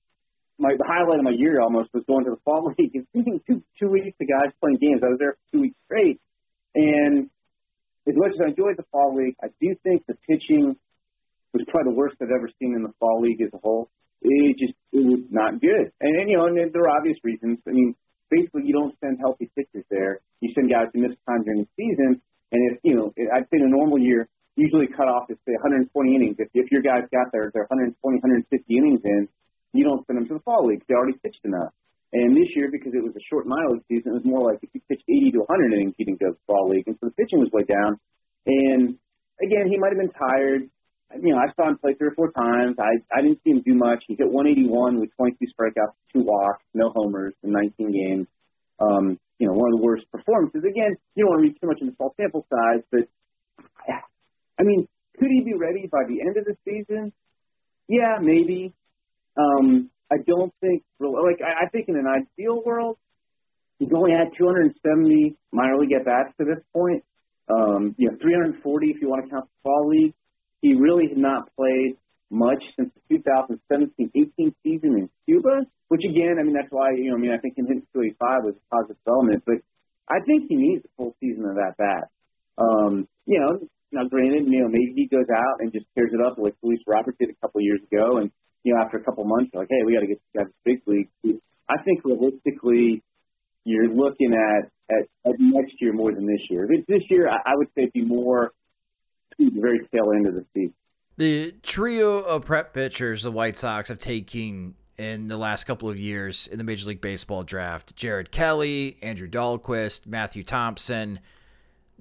my 0.62 0.77
the 0.77 0.86
highlight 0.86 1.18
of 1.18 1.25
my 1.25 1.34
year 1.34 1.60
almost 1.60 1.89
was 1.94 2.03
going 2.06 2.25
to 2.25 2.32
the 2.32 2.41
fall 2.46 2.70
league 2.77 2.94
and 2.94 3.08
seeing 3.13 3.41
two 3.48 3.63
two 3.80 3.89
weeks 3.89 4.15
of 4.22 4.27
guys 4.27 4.53
playing 4.62 4.77
games. 4.77 5.01
I 5.03 5.10
was 5.10 5.20
there 5.20 5.34
for 5.34 5.46
two 5.51 5.62
weeks 5.62 5.77
straight, 5.86 6.22
and 6.75 7.30
as 8.08 8.15
much 8.15 8.34
as 8.34 8.41
I 8.41 8.50
enjoyed 8.50 8.77
the 8.77 8.86
fall 8.91 9.15
league, 9.15 9.36
I 9.41 9.48
do 9.60 9.75
think 9.84 10.06
the 10.06 10.18
pitching 10.30 10.77
was 11.53 11.65
probably 11.68 11.94
the 11.94 11.98
worst 11.98 12.15
I've 12.22 12.34
ever 12.34 12.50
seen 12.60 12.75
in 12.75 12.84
the 12.84 12.94
fall 13.00 13.22
league 13.22 13.41
as 13.41 13.50
a 13.53 13.58
whole. 13.58 13.89
It 14.22 14.58
just 14.58 14.77
it 14.94 15.01
was 15.01 15.25
not 15.30 15.60
good, 15.60 15.89
and, 16.00 16.12
and 16.15 16.30
you 16.30 16.38
know, 16.38 16.46
and 16.46 16.58
there 16.58 16.86
are 16.86 16.98
obvious 16.98 17.18
reasons. 17.24 17.58
I 17.68 17.72
mean, 17.72 17.96
basically, 18.30 18.63
you 18.65 18.74
don't 18.74 18.94
send 19.01 19.18
healthy 19.20 19.50
pitchers 19.58 19.86
there. 19.89 20.22
You 20.41 20.53
send 20.53 20.70
guys 20.70 20.94
who 20.94 21.01
miss 21.01 21.18
time 21.25 21.44
during 21.44 21.65
the 21.65 21.72
season, 21.74 22.22
and 22.51 22.62
if 22.72 22.77
you 22.84 22.96
know, 22.96 23.13
I'd 23.34 23.50
say 23.50 23.58
in 23.58 23.65
a 23.65 23.70
normal 23.70 23.98
year, 23.98 24.30
usually 24.55 24.88
cut 24.88 25.08
off 25.08 25.29
is 25.29 25.38
say 25.48 25.53
120 25.53 25.91
innings. 26.15 26.36
If 26.39 26.50
if 26.53 26.72
your 26.72 26.81
guys 26.81 27.08
got 27.12 27.31
there, 27.31 27.51
they're 27.53 27.67
120, 27.70 27.96
150 28.01 28.77
innings 28.77 29.01
in, 29.03 29.27
you 29.74 29.84
don't 29.84 30.05
send 30.08 30.20
them 30.20 30.27
to 30.27 30.36
the 30.36 30.43
fall 30.43 30.67
league. 30.67 30.84
They 30.88 30.96
already 30.96 31.17
pitched 31.24 31.43
enough. 31.43 31.72
And 32.13 32.36
this 32.36 32.51
year, 32.55 32.67
because 32.67 32.91
it 32.93 33.03
was 33.03 33.15
a 33.15 33.24
short 33.31 33.48
minor 33.48 33.72
league 33.72 33.88
season, 33.88 34.12
it 34.12 34.20
was 34.20 34.27
more 34.27 34.51
like 34.51 34.60
if 34.62 34.70
you 34.74 34.81
pitched 34.89 35.08
80 35.08 35.31
to 35.31 35.39
100 35.48 35.72
innings, 35.72 35.96
you 35.98 36.03
didn't 36.03 36.20
go 36.20 36.27
to 36.27 36.36
the 36.36 36.43
fall 36.46 36.67
league. 36.67 36.84
And 36.88 36.98
so 37.00 37.08
the 37.08 37.15
pitching 37.15 37.39
was 37.39 37.48
way 37.55 37.63
down. 37.63 37.96
And 38.46 39.00
again, 39.39 39.72
he 39.72 39.79
might 39.79 39.96
have 39.96 40.01
been 40.01 40.12
tired. 40.12 40.67
You 41.15 41.31
know, 41.31 41.39
I 41.39 41.51
saw 41.55 41.67
him 41.67 41.77
play 41.79 41.96
three 41.96 42.08
or 42.08 42.15
four 42.15 42.31
times. 42.31 42.75
I 42.79 43.00
I 43.15 43.22
didn't 43.24 43.39
see 43.43 43.51
him 43.51 43.63
do 43.63 43.75
much. 43.75 44.03
He 44.08 44.15
hit 44.15 44.27
181 44.27 45.00
with 45.00 45.15
22 45.15 45.39
strikeouts, 45.55 45.96
two 46.12 46.24
walks, 46.24 46.63
no 46.74 46.91
homers 46.91 47.34
in 47.43 47.51
19 47.51 47.91
games. 47.91 48.27
Um, 48.79 49.20
you 49.39 49.48
know, 49.48 49.53
one 49.53 49.74
of 49.74 49.79
the 49.79 49.84
worst 49.84 50.05
performances. 50.12 50.63
Again, 50.63 50.96
you 51.15 51.24
don't 51.24 51.31
want 51.31 51.39
to 51.39 51.48
read 51.48 51.58
too 51.60 51.67
much 51.67 51.79
into 51.81 51.96
small 51.96 52.13
sample 52.15 52.46
size, 52.50 52.84
but 52.91 53.08
I 54.62 54.63
mean, 54.63 54.88
could 55.18 55.30
he 55.30 55.41
be 55.44 55.56
ready 55.58 55.89
by 55.91 56.03
the 56.08 56.22
end 56.22 56.38
of 56.38 56.46
the 56.46 56.56
season? 56.63 57.12
Yeah, 57.88 58.18
maybe. 58.22 58.74
Um, 59.36 59.89
I 60.12 60.18
don't 60.27 60.53
think, 60.62 60.84
like, 61.00 61.41
I, 61.41 61.68
think 61.70 61.89
in 61.89 61.96
an 61.96 62.06
ideal 62.06 62.62
world, 62.63 62.98
he's 63.80 63.89
only 63.96 64.12
had 64.12 64.38
270 64.38 65.36
minor 65.51 65.80
league 65.80 65.94
at 65.94 66.06
bats 66.06 66.30
to 66.38 66.46
this 66.46 66.63
point. 66.74 67.03
Um, 67.50 67.96
you 67.98 68.12
know, 68.12 68.18
340 68.22 68.88
if 68.88 69.01
you 69.01 69.10
want 69.10 69.25
to 69.25 69.32
count 69.32 69.46
the 69.46 69.60
fall 69.63 69.89
league. 69.89 70.13
He 70.62 70.75
really 70.75 71.08
had 71.10 71.18
not 71.18 71.50
played 71.56 71.98
much 72.30 72.63
since 72.77 72.91
the 73.10 73.18
2017-18 73.18 74.53
season 74.63 74.94
in 74.96 75.10
Cuba, 75.25 75.65
which 75.88 76.01
again, 76.06 76.38
I 76.39 76.44
mean, 76.44 76.53
that's 76.53 76.70
why, 76.70 76.91
you 76.96 77.10
know, 77.10 77.18
I 77.18 77.20
mean, 77.20 77.32
I 77.32 77.39
think 77.39 77.58
him 77.58 77.65
hitting 77.65 77.88
285 77.94 78.46
was 78.46 78.56
positive 78.70 78.98
development, 79.03 79.44
but 79.46 79.58
I 80.08 80.24
think 80.24 80.46
he 80.48 80.56
needs 80.56 80.86
a 80.86 80.89
full 80.96 81.15
season 81.20 81.46
of 81.46 81.56
that 81.56 81.75
bat. 81.77 82.08
Um, 82.58 83.08
you 83.25 83.39
know, 83.39 83.68
now 83.91 84.07
granted, 84.07 84.48
you 84.48 84.62
know, 84.62 84.67
maybe 84.67 84.93
he 84.95 85.07
goes 85.07 85.27
out 85.33 85.60
and 85.60 85.71
just 85.71 85.86
tears 85.95 86.12
it 86.13 86.21
up 86.21 86.38
like 86.38 86.55
Luis 86.63 86.79
Robert 86.88 87.17
did 87.19 87.29
a 87.29 87.36
couple 87.41 87.60
of 87.60 87.63
years 87.63 87.81
ago, 87.91 88.17
and 88.17 88.31
you 88.63 88.74
know, 88.74 88.81
after 88.81 88.98
a 88.98 89.03
couple 89.03 89.24
months, 89.25 89.51
like, 89.53 89.67
hey, 89.69 89.83
we 89.86 89.93
got 89.93 90.01
to 90.01 90.07
get 90.07 90.21
this 90.33 90.43
guy 90.43 90.43
to 90.43 90.53
big 90.63 90.81
league. 90.86 91.39
I 91.69 91.81
think 91.83 92.03
realistically, 92.03 93.01
you're 93.63 93.89
looking 93.89 94.33
at, 94.33 94.69
at 94.89 95.07
at 95.25 95.39
next 95.39 95.74
year 95.79 95.93
more 95.93 96.13
than 96.13 96.25
this 96.25 96.41
year. 96.50 96.67
If 96.69 96.86
This 96.86 97.03
year, 97.10 97.29
I, 97.29 97.38
I 97.45 97.55
would 97.55 97.69
say, 97.75 97.89
be 97.93 98.03
more 98.03 98.51
the 99.38 99.50
very 99.60 99.79
tail 99.93 100.12
end 100.15 100.27
of 100.27 100.36
the 100.36 100.45
season. 100.53 100.74
The 101.17 101.53
trio 101.63 102.19
of 102.21 102.45
prep 102.45 102.74
pitchers 102.74 103.24
the 103.24 103.31
White 103.31 103.57
Sox 103.57 103.89
have 103.89 104.00
taken 104.00 104.75
in 104.98 105.27
the 105.27 105.38
last 105.38 105.65
couple 105.65 105.89
of 105.89 106.00
years 106.00 106.48
in 106.48 106.57
the 106.57 106.63
Major 106.63 106.89
League 106.89 107.01
Baseball 107.01 107.43
draft 107.43 107.95
Jared 107.95 108.31
Kelley, 108.31 108.98
Andrew 109.01 109.27
Dalquist, 109.27 110.07
Matthew 110.07 110.43
Thompson. 110.43 111.19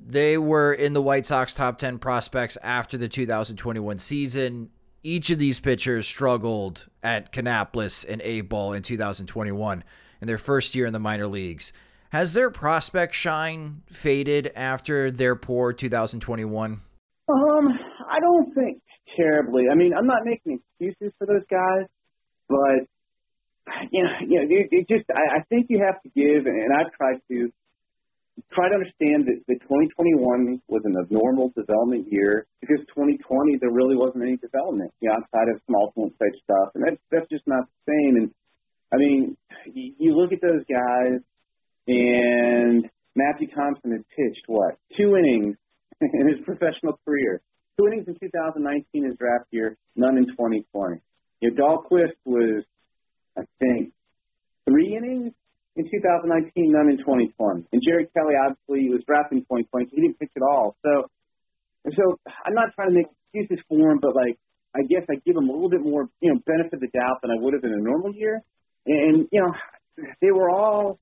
They 0.05 0.39
were 0.39 0.73
in 0.73 0.93
the 0.93 1.03
White 1.03 1.27
Sox 1.27 1.55
top 1.55 1.79
10 1.79 1.99
prospects 1.99 2.57
after 2.63 2.97
the 2.97 3.09
2021 3.09 3.99
season 3.99 4.71
each 5.03 5.31
of 5.31 5.39
these 5.39 5.61
pitchers 5.61 6.07
struggled 6.07 6.87
at 7.03 7.33
Kannapolis 7.33 8.05
and 8.09 8.21
A 8.23 8.43
ball 8.43 8.73
in 8.73 8.83
2021 8.83 9.85
in 10.21 10.27
their 10.27 10.39
first 10.39 10.75
year 10.75 10.87
in 10.87 10.93
the 10.93 10.99
minor 10.99 11.27
leagues. 11.27 11.73
Has 12.11 12.35
their 12.35 12.51
prospect 12.51 13.15
shine 13.15 13.83
faded 13.87 14.53
after 14.57 15.11
their 15.11 15.37
poor 15.37 15.73
2021? 15.73 16.81
Um, 17.29 17.69
I 18.09 18.21
don't 18.21 18.53
think 18.55 18.83
terribly. 19.17 19.65
I 19.71 19.75
mean, 19.75 19.95
I'm 19.97 20.07
not 20.07 20.25
making 20.25 20.61
excuses 20.81 21.15
for 21.19 21.27
those 21.27 21.45
guys, 21.51 21.87
but 22.49 22.87
you 23.93 24.03
know, 24.03 24.11
you 24.27 24.37
know, 24.41 24.47
it, 24.51 24.69
it 24.73 24.89
just 24.89 25.05
I, 25.11 25.39
I 25.39 25.43
think 25.49 25.67
you 25.69 25.83
have 25.85 26.03
to 26.03 26.09
give, 26.09 26.47
and 26.47 26.73
I've 26.73 26.93
tried 26.93 27.21
to 27.29 27.53
try 28.53 28.69
to 28.69 28.75
understand 28.75 29.27
that, 29.27 29.39
that 29.49 29.61
2021 29.63 30.61
was 30.69 30.83
an 30.85 30.95
abnormal 30.99 31.53
development 31.57 32.07
year 32.11 32.47
because 32.61 32.79
2020 32.95 33.59
there 33.61 33.71
really 33.71 33.97
wasn't 33.97 34.23
any 34.23 34.37
development, 34.37 34.93
you 35.01 35.09
know, 35.09 35.17
outside 35.17 35.49
of 35.53 35.61
small 35.67 35.93
point 35.93 36.15
type 36.19 36.35
stuff, 36.43 36.71
and 36.75 36.85
that's 36.85 37.01
that's 37.11 37.29
just 37.31 37.47
not 37.47 37.65
the 37.67 37.93
same. 37.93 38.17
And 38.17 38.31
I 38.93 38.97
mean, 38.97 39.37
you, 39.73 39.95
you 39.99 40.17
look 40.17 40.33
at 40.33 40.41
those 40.41 40.65
guys, 40.67 41.21
and 41.87 42.89
Matthew 43.15 43.49
Thompson 43.55 43.93
had 43.93 44.05
pitched 44.17 44.45
what 44.47 44.79
two 44.97 45.17
innings 45.17 45.57
in 46.01 46.29
his 46.29 46.45
professional 46.45 46.99
career, 47.05 47.41
two 47.79 47.87
innings 47.87 48.09
in 48.09 48.17
2019 48.19 49.05
his 49.05 49.17
draft 49.19 49.47
year, 49.51 49.77
none 49.97 50.17
in 50.17 50.27
2020. 50.27 51.01
You 51.41 51.51
know, 51.51 51.57
Dalquist 51.57 52.17
was, 52.25 52.65
I 53.37 53.43
think, 53.59 53.93
three 54.69 54.97
innings 54.97 55.33
in 55.77 55.85
2019, 55.87 56.73
none 56.73 56.91
in 56.91 56.99
2020. 56.99 57.67
And 57.73 57.83
Jared 57.83 58.11
Kelley 58.13 58.35
obviously 58.35 58.91
was 58.91 59.03
drafted 59.07 59.39
in 59.39 59.45
2020, 59.47 59.87
so 59.87 59.95
he 59.95 60.03
didn't 60.03 60.19
pitch 60.19 60.35
at 60.37 60.43
all. 60.43 60.77
So, 60.83 61.07
so 61.87 62.19
I'm 62.45 62.55
not 62.55 62.75
trying 62.75 62.91
to 62.91 62.97
make 62.97 63.09
excuses 63.31 63.63
for 63.69 63.91
him, 63.91 63.99
but 64.03 64.15
like 64.15 64.39
I 64.75 64.83
guess 64.83 65.03
I 65.11 65.19
give 65.27 65.37
him 65.37 65.49
a 65.49 65.53
little 65.53 65.71
bit 65.71 65.83
more, 65.83 66.09
you 66.21 66.33
know, 66.33 66.41
benefit 66.47 66.75
of 66.75 66.81
the 66.81 66.91
doubt 66.95 67.23
than 67.23 67.31
I 67.31 67.39
would 67.39 67.55
have 67.55 67.65
in 67.65 67.73
a 67.73 67.83
normal 67.83 68.15
year. 68.15 68.43
And 68.87 69.27
you 69.31 69.41
know, 69.41 69.53
they 70.21 70.31
were 70.31 70.51
all, 70.51 70.99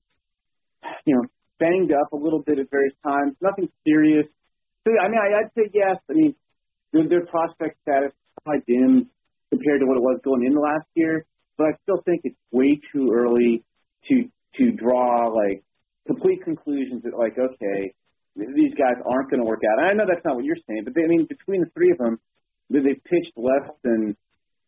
you 1.05 1.15
know, 1.15 1.23
banged 1.59 1.91
up 1.91 2.13
a 2.13 2.17
little 2.17 2.41
bit 2.41 2.59
at 2.59 2.69
various 2.69 2.93
times. 3.03 3.35
Nothing 3.41 3.69
serious. 3.85 4.25
So 4.85 4.93
I 4.93 5.09
mean, 5.09 5.19
I, 5.19 5.41
I'd 5.41 5.51
say 5.55 5.69
yes. 5.73 5.97
I 6.09 6.13
mean, 6.13 6.35
their, 6.93 7.07
their 7.07 7.25
prospect 7.25 7.77
status 7.81 8.13
probably 8.43 8.63
dimmed 8.67 9.07
compared 9.49 9.81
to 9.81 9.85
what 9.85 9.97
it 9.97 10.03
was 10.03 10.19
going 10.23 10.45
into 10.45 10.59
last 10.59 10.85
year, 10.95 11.25
but 11.57 11.65
I 11.65 11.71
still 11.83 12.01
think 12.05 12.21
it's 12.23 12.37
way 12.51 12.79
too 12.93 13.11
early 13.13 13.63
to 14.07 14.29
to 14.57 14.71
draw 14.71 15.27
like 15.27 15.63
complete 16.07 16.43
conclusions 16.43 17.03
that 17.03 17.17
like, 17.17 17.37
okay, 17.37 17.93
these 18.35 18.73
guys 18.77 18.95
aren't 19.05 19.29
going 19.29 19.41
to 19.41 19.45
work 19.45 19.61
out. 19.65 19.83
I 19.83 19.93
know 19.93 20.05
that's 20.07 20.23
not 20.23 20.35
what 20.35 20.45
you're 20.45 20.61
saying, 20.67 20.83
but 20.85 20.93
they, 20.95 21.03
I 21.03 21.07
mean, 21.07 21.25
between 21.27 21.61
the 21.61 21.69
three 21.73 21.91
of 21.91 21.97
them, 21.97 22.19
they've 22.69 23.03
pitched 23.03 23.33
less 23.35 23.69
than 23.83 24.15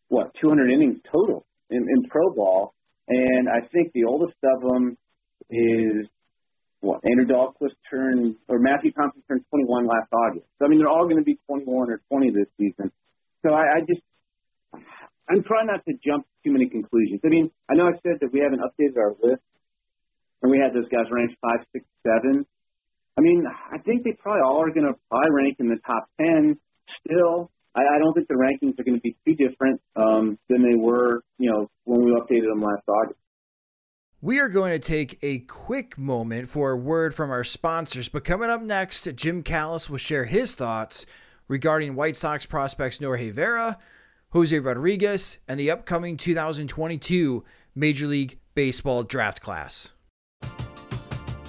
what 0.08 0.30
200 0.40 0.70
innings 0.70 0.98
total 1.10 1.46
in, 1.70 1.78
in 1.78 2.08
pro 2.10 2.34
ball, 2.34 2.74
and 3.08 3.48
I 3.48 3.66
think 3.72 3.92
the 3.92 4.04
oldest 4.04 4.36
of 4.44 4.60
them 4.60 4.98
is 5.50 6.06
what 6.80 7.00
Andrew 7.04 7.26
Dalquist 7.26 7.78
turned 7.90 8.36
or 8.48 8.58
Matthew 8.58 8.92
Thompson 8.92 9.22
turned 9.28 9.44
21 9.50 9.86
last 9.86 10.12
August. 10.12 10.46
So 10.58 10.66
I 10.66 10.68
mean, 10.68 10.78
they're 10.78 10.88
all 10.88 11.04
going 11.04 11.18
to 11.18 11.24
be 11.24 11.38
21 11.46 11.90
or 11.90 12.00
20 12.10 12.30
this 12.30 12.50
season. 12.58 12.90
So 13.42 13.50
I, 13.54 13.78
I 13.78 13.80
just 13.86 14.02
I'm 15.30 15.42
trying 15.44 15.66
not 15.66 15.84
to 15.86 15.94
jump 16.04 16.26
too 16.44 16.52
many 16.52 16.68
conclusions. 16.68 17.20
I 17.24 17.28
mean, 17.28 17.50
I 17.70 17.74
know 17.74 17.86
I 17.86 17.96
said 18.02 18.18
that 18.20 18.32
we 18.32 18.40
haven't 18.40 18.60
updated 18.60 18.98
our 18.98 19.14
list 19.22 19.42
and 20.42 20.50
we 20.50 20.58
had 20.58 20.74
those 20.74 20.88
guys 20.88 21.06
ranked 21.10 21.34
five, 21.40 21.64
six, 21.72 21.84
seven. 22.06 22.44
I 23.16 23.20
mean, 23.20 23.44
I 23.46 23.78
think 23.78 24.04
they 24.04 24.12
probably 24.12 24.42
all 24.42 24.62
are 24.62 24.70
going 24.70 24.86
to 24.86 24.94
probably 25.10 25.30
rank 25.30 25.56
in 25.60 25.68
the 25.68 25.78
top 25.86 26.08
ten. 26.20 26.58
Still, 27.06 27.50
I, 27.74 27.80
I 27.80 27.98
don't 27.98 28.14
think 28.14 28.28
the 28.28 28.34
rankings 28.34 28.78
are 28.78 28.84
going 28.84 28.96
to 28.96 29.00
be 29.00 29.16
too 29.26 29.34
different 29.34 29.80
um, 29.96 30.38
than 30.48 30.62
they 30.62 30.74
were, 30.74 31.22
you 31.38 31.50
know, 31.50 31.70
when 31.84 32.04
we 32.04 32.12
updated 32.12 32.48
them 32.48 32.62
last 32.62 32.82
August. 32.88 33.18
We 34.20 34.38
are 34.38 34.48
going 34.48 34.72
to 34.72 34.78
take 34.78 35.18
a 35.22 35.40
quick 35.40 35.98
moment 35.98 36.48
for 36.48 36.70
a 36.70 36.76
word 36.76 37.12
from 37.12 37.30
our 37.30 37.42
sponsors, 37.42 38.08
but 38.08 38.24
coming 38.24 38.50
up 38.50 38.62
next, 38.62 39.08
Jim 39.16 39.42
Callis 39.42 39.90
will 39.90 39.98
share 39.98 40.24
his 40.24 40.54
thoughts 40.54 41.06
regarding 41.48 41.96
White 41.96 42.16
Sox 42.16 42.46
prospects 42.46 43.00
Norge 43.00 43.32
Vera, 43.32 43.78
Jose 44.30 44.56
Rodriguez, 44.56 45.38
and 45.48 45.58
the 45.58 45.72
upcoming 45.72 46.16
2022 46.16 47.44
Major 47.74 48.06
League 48.06 48.38
Baseball 48.54 49.02
draft 49.02 49.40
class. 49.40 49.92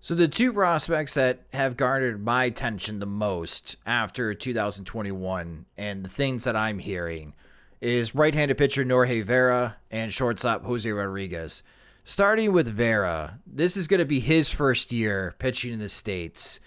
So 0.00 0.14
the 0.14 0.28
two 0.28 0.52
prospects 0.52 1.14
that 1.14 1.40
have 1.52 1.76
garnered 1.76 2.24
my 2.24 2.44
attention 2.44 3.00
the 3.00 3.06
most 3.06 3.76
after 3.84 4.32
2021 4.32 5.66
and 5.76 6.04
the 6.04 6.08
things 6.08 6.44
that 6.44 6.54
I'm 6.54 6.78
hearing 6.78 7.34
is 7.80 8.14
right-handed 8.14 8.56
pitcher 8.56 8.84
Norge 8.84 9.24
Vera 9.24 9.76
and 9.90 10.12
shortstop 10.12 10.64
Jose 10.64 10.88
Rodriguez. 10.88 11.64
Starting 12.04 12.52
with 12.52 12.68
Vera, 12.68 13.40
this 13.44 13.76
is 13.76 13.88
going 13.88 13.98
to 13.98 14.06
be 14.06 14.20
his 14.20 14.48
first 14.48 14.92
year 14.92 15.34
pitching 15.40 15.72
in 15.72 15.80
the 15.80 15.88
States. 15.88 16.60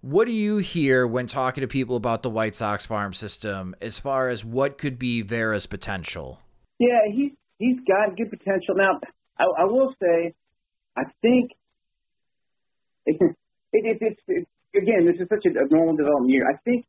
What 0.00 0.26
do 0.26 0.32
you 0.32 0.58
hear 0.58 1.08
when 1.08 1.26
talking 1.26 1.62
to 1.62 1.68
people 1.68 1.96
about 1.96 2.22
the 2.22 2.30
White 2.30 2.54
Sox 2.54 2.86
farm 2.86 3.12
system 3.12 3.74
as 3.80 3.98
far 3.98 4.28
as 4.28 4.44
what 4.44 4.78
could 4.78 4.96
be 4.96 5.22
Vera's 5.22 5.66
potential? 5.66 6.40
Yeah, 6.78 7.00
he's 7.12 7.32
he's 7.58 7.78
got 7.88 8.16
good 8.16 8.30
potential. 8.30 8.76
Now, 8.76 9.00
I, 9.38 9.62
I 9.62 9.64
will 9.64 9.92
say, 10.00 10.34
I 10.96 11.02
think 11.20 11.50
it, 13.06 13.16
it, 13.72 13.98
it, 14.00 14.18
it, 14.28 14.48
again, 14.74 15.06
this 15.06 15.20
is 15.20 15.28
such 15.28 15.46
a, 15.46 15.50
a 15.54 15.66
normal 15.70 15.96
development 15.96 16.30
year. 16.30 16.44
I 16.48 16.58
think 16.64 16.84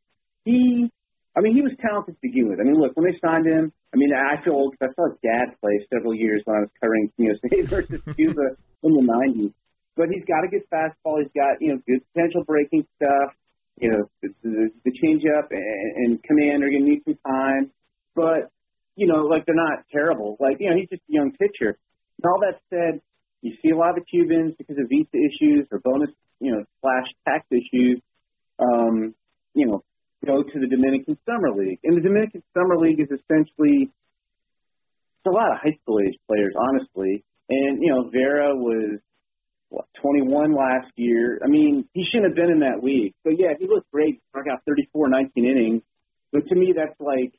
he, 0.46 0.90
I 1.36 1.42
mean, 1.42 1.54
he 1.54 1.62
was 1.62 1.74
talented 1.80 2.16
to 2.16 2.22
begin 2.22 2.50
with. 2.50 2.60
I 2.60 2.64
mean, 2.64 2.80
look, 2.80 2.98
when 2.98 3.06
they 3.06 3.18
signed 3.22 3.46
him, 3.46 3.72
I 3.94 3.98
mean, 3.98 4.10
I 4.14 4.44
feel 4.44 4.54
old 4.54 4.74
because 4.74 4.92
I 4.92 4.96
saw 4.96 5.10
his 5.10 5.20
dad 5.24 5.56
play 5.62 5.80
several 5.94 6.14
years 6.14 6.42
when 6.46 6.58
I 6.58 6.60
was 6.66 6.74
covering, 6.82 7.12
you 7.18 7.30
know, 7.30 7.36
State 7.48 7.70
versus 7.70 8.02
Cuba 8.16 8.58
in 8.84 8.92
the 8.94 9.06
90s. 9.06 9.54
But 9.96 10.10
he's 10.10 10.26
got 10.26 10.46
a 10.46 10.50
good 10.50 10.66
fastball. 10.70 11.22
He's 11.22 11.34
got, 11.34 11.62
you 11.62 11.74
know, 11.74 11.82
good 11.88 12.02
potential 12.14 12.44
breaking 12.44 12.86
stuff. 12.98 13.34
You 13.80 13.92
know, 13.92 14.02
the, 14.22 14.30
the, 14.44 14.70
the 14.86 14.92
changeup 14.92 15.50
and, 15.52 16.14
and 16.14 16.24
command 16.24 16.64
are 16.64 16.70
going 16.70 16.86
to 16.86 16.90
need 16.90 17.02
some 17.06 17.18
time. 17.26 17.72
But, 18.16 18.50
you 18.96 19.08
know, 19.08 19.26
like 19.26 19.46
they're 19.46 19.56
not 19.56 19.86
terrible. 19.92 20.38
Like, 20.40 20.58
you 20.60 20.70
know, 20.70 20.76
he's 20.76 20.90
just 20.90 21.02
a 21.10 21.14
young 21.14 21.32
pitcher. 21.32 21.78
And 22.18 22.26
all 22.26 22.42
that 22.42 22.60
said, 22.70 23.02
you 23.42 23.54
see 23.62 23.70
a 23.70 23.78
lot 23.78 23.98
of 23.98 24.06
Cubans 24.06 24.56
because 24.58 24.78
of 24.78 24.90
visa 24.90 25.14
issues 25.14 25.68
or 25.72 25.80
bonus, 25.80 26.10
you 26.40 26.52
know, 26.52 26.64
slash 26.82 27.08
tax 27.28 27.46
issues, 27.52 28.02
um, 28.60 29.14
you 29.54 29.68
know, 29.68 29.84
go 30.26 30.44
to 30.44 30.60
the 30.60 30.68
Dominican 30.68 31.18
Summer 31.26 31.54
League. 31.56 31.80
And 31.84 31.98
the 31.98 32.02
Dominican 32.02 32.44
Summer 32.54 32.78
League 32.78 33.00
is 33.00 33.08
essentially 33.08 33.90
it's 35.18 35.28
a 35.28 35.30
lot 35.30 35.52
of 35.52 35.58
high 35.62 35.78
school 35.82 36.00
age 36.00 36.18
players, 36.28 36.54
honestly. 36.58 37.24
And, 37.50 37.82
you 37.82 37.90
know, 37.94 38.10
Vera 38.10 38.56
was 38.56 39.00
what, 39.70 39.86
21 40.02 40.56
last 40.56 40.92
year. 40.96 41.40
I 41.44 41.48
mean, 41.48 41.88
he 41.94 42.04
shouldn't 42.10 42.32
have 42.32 42.36
been 42.36 42.52
in 42.52 42.60
that 42.60 42.84
league. 42.84 43.14
So 43.24 43.30
yeah, 43.30 43.54
he 43.60 43.68
looked 43.68 43.92
great. 43.92 44.22
Struck 44.30 44.46
out 44.52 44.62
34, 44.68 45.10
19 45.10 45.46
innings. 45.46 45.82
But 46.32 46.48
to 46.48 46.56
me, 46.56 46.74
that's 46.76 47.00
like 47.00 47.34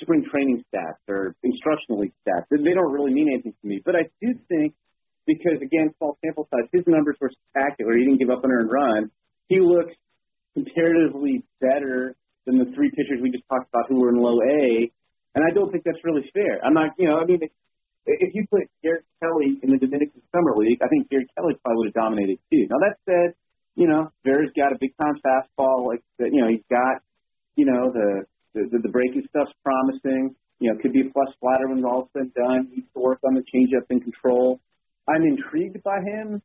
spring 0.00 0.24
training 0.30 0.64
stats 0.72 1.00
or 1.08 1.34
instructional 1.42 2.00
league 2.00 2.12
stats. 2.26 2.44
They 2.50 2.74
don't 2.74 2.92
really 2.92 3.12
mean 3.12 3.28
anything 3.32 3.54
to 3.60 3.68
me. 3.68 3.82
But 3.84 3.96
I 3.96 4.10
do 4.20 4.34
think 4.48 4.74
because 5.26 5.60
again, 5.62 5.92
small 5.98 6.18
sample 6.24 6.48
size, 6.50 6.68
his 6.72 6.84
numbers 6.86 7.16
were 7.20 7.30
spectacular. 7.30 7.96
He 7.96 8.04
didn't 8.04 8.18
give 8.18 8.30
up 8.30 8.44
an 8.44 8.50
earned 8.50 8.70
run. 8.70 9.10
He 9.48 9.60
looks 9.60 9.92
comparatively 10.54 11.44
better 11.60 12.14
than 12.46 12.58
the 12.58 12.72
three 12.74 12.90
pitchers 12.90 13.20
we 13.22 13.30
just 13.30 13.44
talked 13.48 13.68
about 13.72 13.86
who 13.88 14.00
were 14.00 14.10
in 14.10 14.16
low 14.16 14.40
A, 14.40 14.90
and 15.34 15.44
I 15.44 15.54
don't 15.54 15.70
think 15.70 15.84
that's 15.84 16.02
really 16.04 16.28
fair. 16.32 16.64
I'm 16.64 16.74
not, 16.74 16.90
you 16.98 17.06
know, 17.08 17.18
I 17.18 17.24
mean, 17.24 17.40
if 18.06 18.34
you 18.34 18.46
put 18.50 18.62
Garrett 18.82 19.04
Kelly 19.22 19.60
in 19.62 19.70
the 19.70 19.78
Dominican 19.78 20.22
Summer 20.34 20.56
League, 20.56 20.80
I 20.82 20.88
think 20.88 21.08
Garrett 21.10 21.28
Kelly 21.36 21.54
probably 21.62 21.86
would 21.86 21.92
have 21.94 21.94
dominated 21.94 22.38
too. 22.50 22.66
Now 22.68 22.78
that 22.80 22.96
said, 23.06 23.34
you 23.76 23.86
know, 23.86 24.10
Vera's 24.24 24.50
got 24.56 24.72
a 24.72 24.78
big 24.80 24.96
time 25.00 25.14
fastball, 25.24 25.86
like 25.86 26.02
you 26.18 26.40
know, 26.40 26.48
he's 26.48 26.64
got, 26.70 27.02
you 27.56 27.66
know, 27.66 27.92
the 27.92 28.24
the, 28.54 28.78
the 28.82 28.88
breaking 28.88 29.22
stuff's 29.28 29.52
promising. 29.64 30.34
You 30.58 30.72
know, 30.72 30.78
could 30.82 30.92
be 30.92 31.00
a 31.00 31.12
plus 31.12 31.28
splitter 31.32 31.68
when 31.68 31.78
it's 31.78 31.86
all 31.86 32.10
said 32.12 32.28
and 32.28 32.34
done. 32.34 32.68
Needs 32.70 32.88
to 32.92 33.00
work 33.00 33.20
on 33.24 33.34
the 33.34 33.40
changeup 33.40 33.86
and 33.88 34.02
control. 34.02 34.60
I'm 35.10 35.22
intrigued 35.22 35.82
by 35.82 36.00
him. 36.00 36.42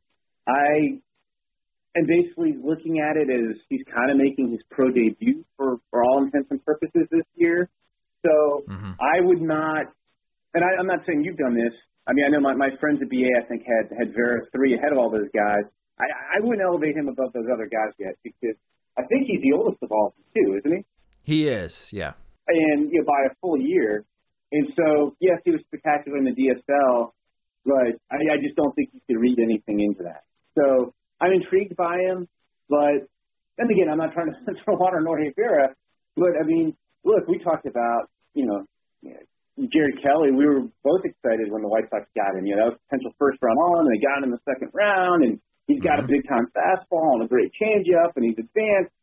I 0.47 0.99
am 1.97 2.05
basically 2.07 2.55
looking 2.61 2.99
at 2.99 3.17
it 3.17 3.29
as 3.29 3.57
he's 3.69 3.81
kind 3.93 4.11
of 4.11 4.17
making 4.17 4.51
his 4.51 4.61
pro 4.69 4.89
debut 4.89 5.45
for, 5.57 5.77
for 5.89 6.03
all 6.03 6.23
intents 6.23 6.49
and 6.51 6.63
purposes 6.65 7.07
this 7.11 7.25
year. 7.35 7.69
So 8.25 8.63
mm-hmm. 8.67 8.91
I 8.99 9.21
would 9.21 9.41
not, 9.41 9.85
and 10.53 10.63
I, 10.63 10.79
I'm 10.79 10.87
not 10.87 10.99
saying 11.05 11.23
you've 11.23 11.37
done 11.37 11.55
this. 11.55 11.73
I 12.07 12.13
mean, 12.13 12.25
I 12.25 12.29
know 12.29 12.39
my, 12.39 12.53
my 12.53 12.69
friends 12.79 12.99
at 13.01 13.09
BA, 13.09 13.29
I 13.37 13.45
think, 13.47 13.63
had, 13.65 13.95
had 13.97 14.13
Vera 14.13 14.41
three 14.51 14.75
ahead 14.75 14.91
of 14.91 14.97
all 14.97 15.09
those 15.09 15.29
guys. 15.33 15.65
I, 15.99 16.37
I 16.37 16.39
wouldn't 16.41 16.61
elevate 16.61 16.95
him 16.95 17.07
above 17.07 17.33
those 17.33 17.47
other 17.51 17.65
guys 17.65 17.93
yet 17.97 18.15
because 18.23 18.55
I 18.97 19.03
think 19.03 19.27
he's 19.27 19.41
the 19.41 19.53
oldest 19.53 19.81
of 19.81 19.91
all 19.91 20.13
too, 20.35 20.59
isn't 20.59 20.77
he? 20.77 20.85
He 21.23 21.47
is, 21.47 21.91
yeah. 21.93 22.13
And 22.47 22.91
you 22.91 22.99
know, 22.99 23.05
by 23.05 23.31
a 23.31 23.35
full 23.41 23.59
year. 23.59 24.05
And 24.51 24.67
so, 24.75 25.15
yes, 25.19 25.39
he 25.43 25.51
was 25.51 25.61
spectacular 25.67 26.17
in 26.17 26.25
the 26.25 26.31
DSL, 26.31 27.11
but 27.65 27.97
I, 28.11 28.17
I 28.33 28.37
just 28.41 28.55
don't 28.55 28.73
think 28.75 28.89
you 28.93 29.01
could 29.07 29.19
read 29.19 29.39
anything 29.39 29.81
into 29.81 30.03
that. 30.03 30.23
So 30.57 30.93
I'm 31.19 31.33
intrigued 31.33 31.75
by 31.75 31.97
him, 31.97 32.27
but 32.69 33.09
and 33.57 33.71
again, 33.71 33.89
I'm 33.89 33.97
not 33.97 34.13
trying 34.13 34.27
to 34.27 34.53
throw 34.63 34.75
water 34.75 34.97
on 34.97 35.05
Norge 35.05 35.33
Vera, 35.35 35.73
but 36.15 36.37
I 36.39 36.45
mean, 36.45 36.75
look, 37.03 37.27
we 37.27 37.39
talked 37.39 37.65
about 37.65 38.09
you 38.33 38.45
know 38.45 38.65
Jared 39.57 40.01
Kelley. 40.03 40.31
We 40.31 40.45
were 40.45 40.67
both 40.83 41.03
excited 41.03 41.51
when 41.51 41.61
the 41.61 41.67
White 41.67 41.89
Sox 41.89 42.05
got 42.15 42.35
him. 42.37 42.45
You 42.45 42.55
know, 42.55 42.69
that 42.69 42.71
was 42.75 42.79
potential 42.89 43.11
first 43.17 43.39
round 43.41 43.57
on, 43.57 43.87
and 43.87 43.95
they 43.95 44.01
got 44.03 44.19
him 44.19 44.29
in 44.29 44.31
the 44.31 44.43
second 44.45 44.69
round, 44.73 45.23
and 45.23 45.39
he's 45.67 45.81
got 45.81 45.97
mm-hmm. 45.97 46.11
a 46.11 46.13
big 46.19 46.27
time 46.27 46.47
fastball 46.51 47.15
and 47.15 47.23
a 47.23 47.27
great 47.27 47.51
changeup, 47.55 48.13
and 48.15 48.25
he's 48.25 48.37
advanced, 48.37 48.93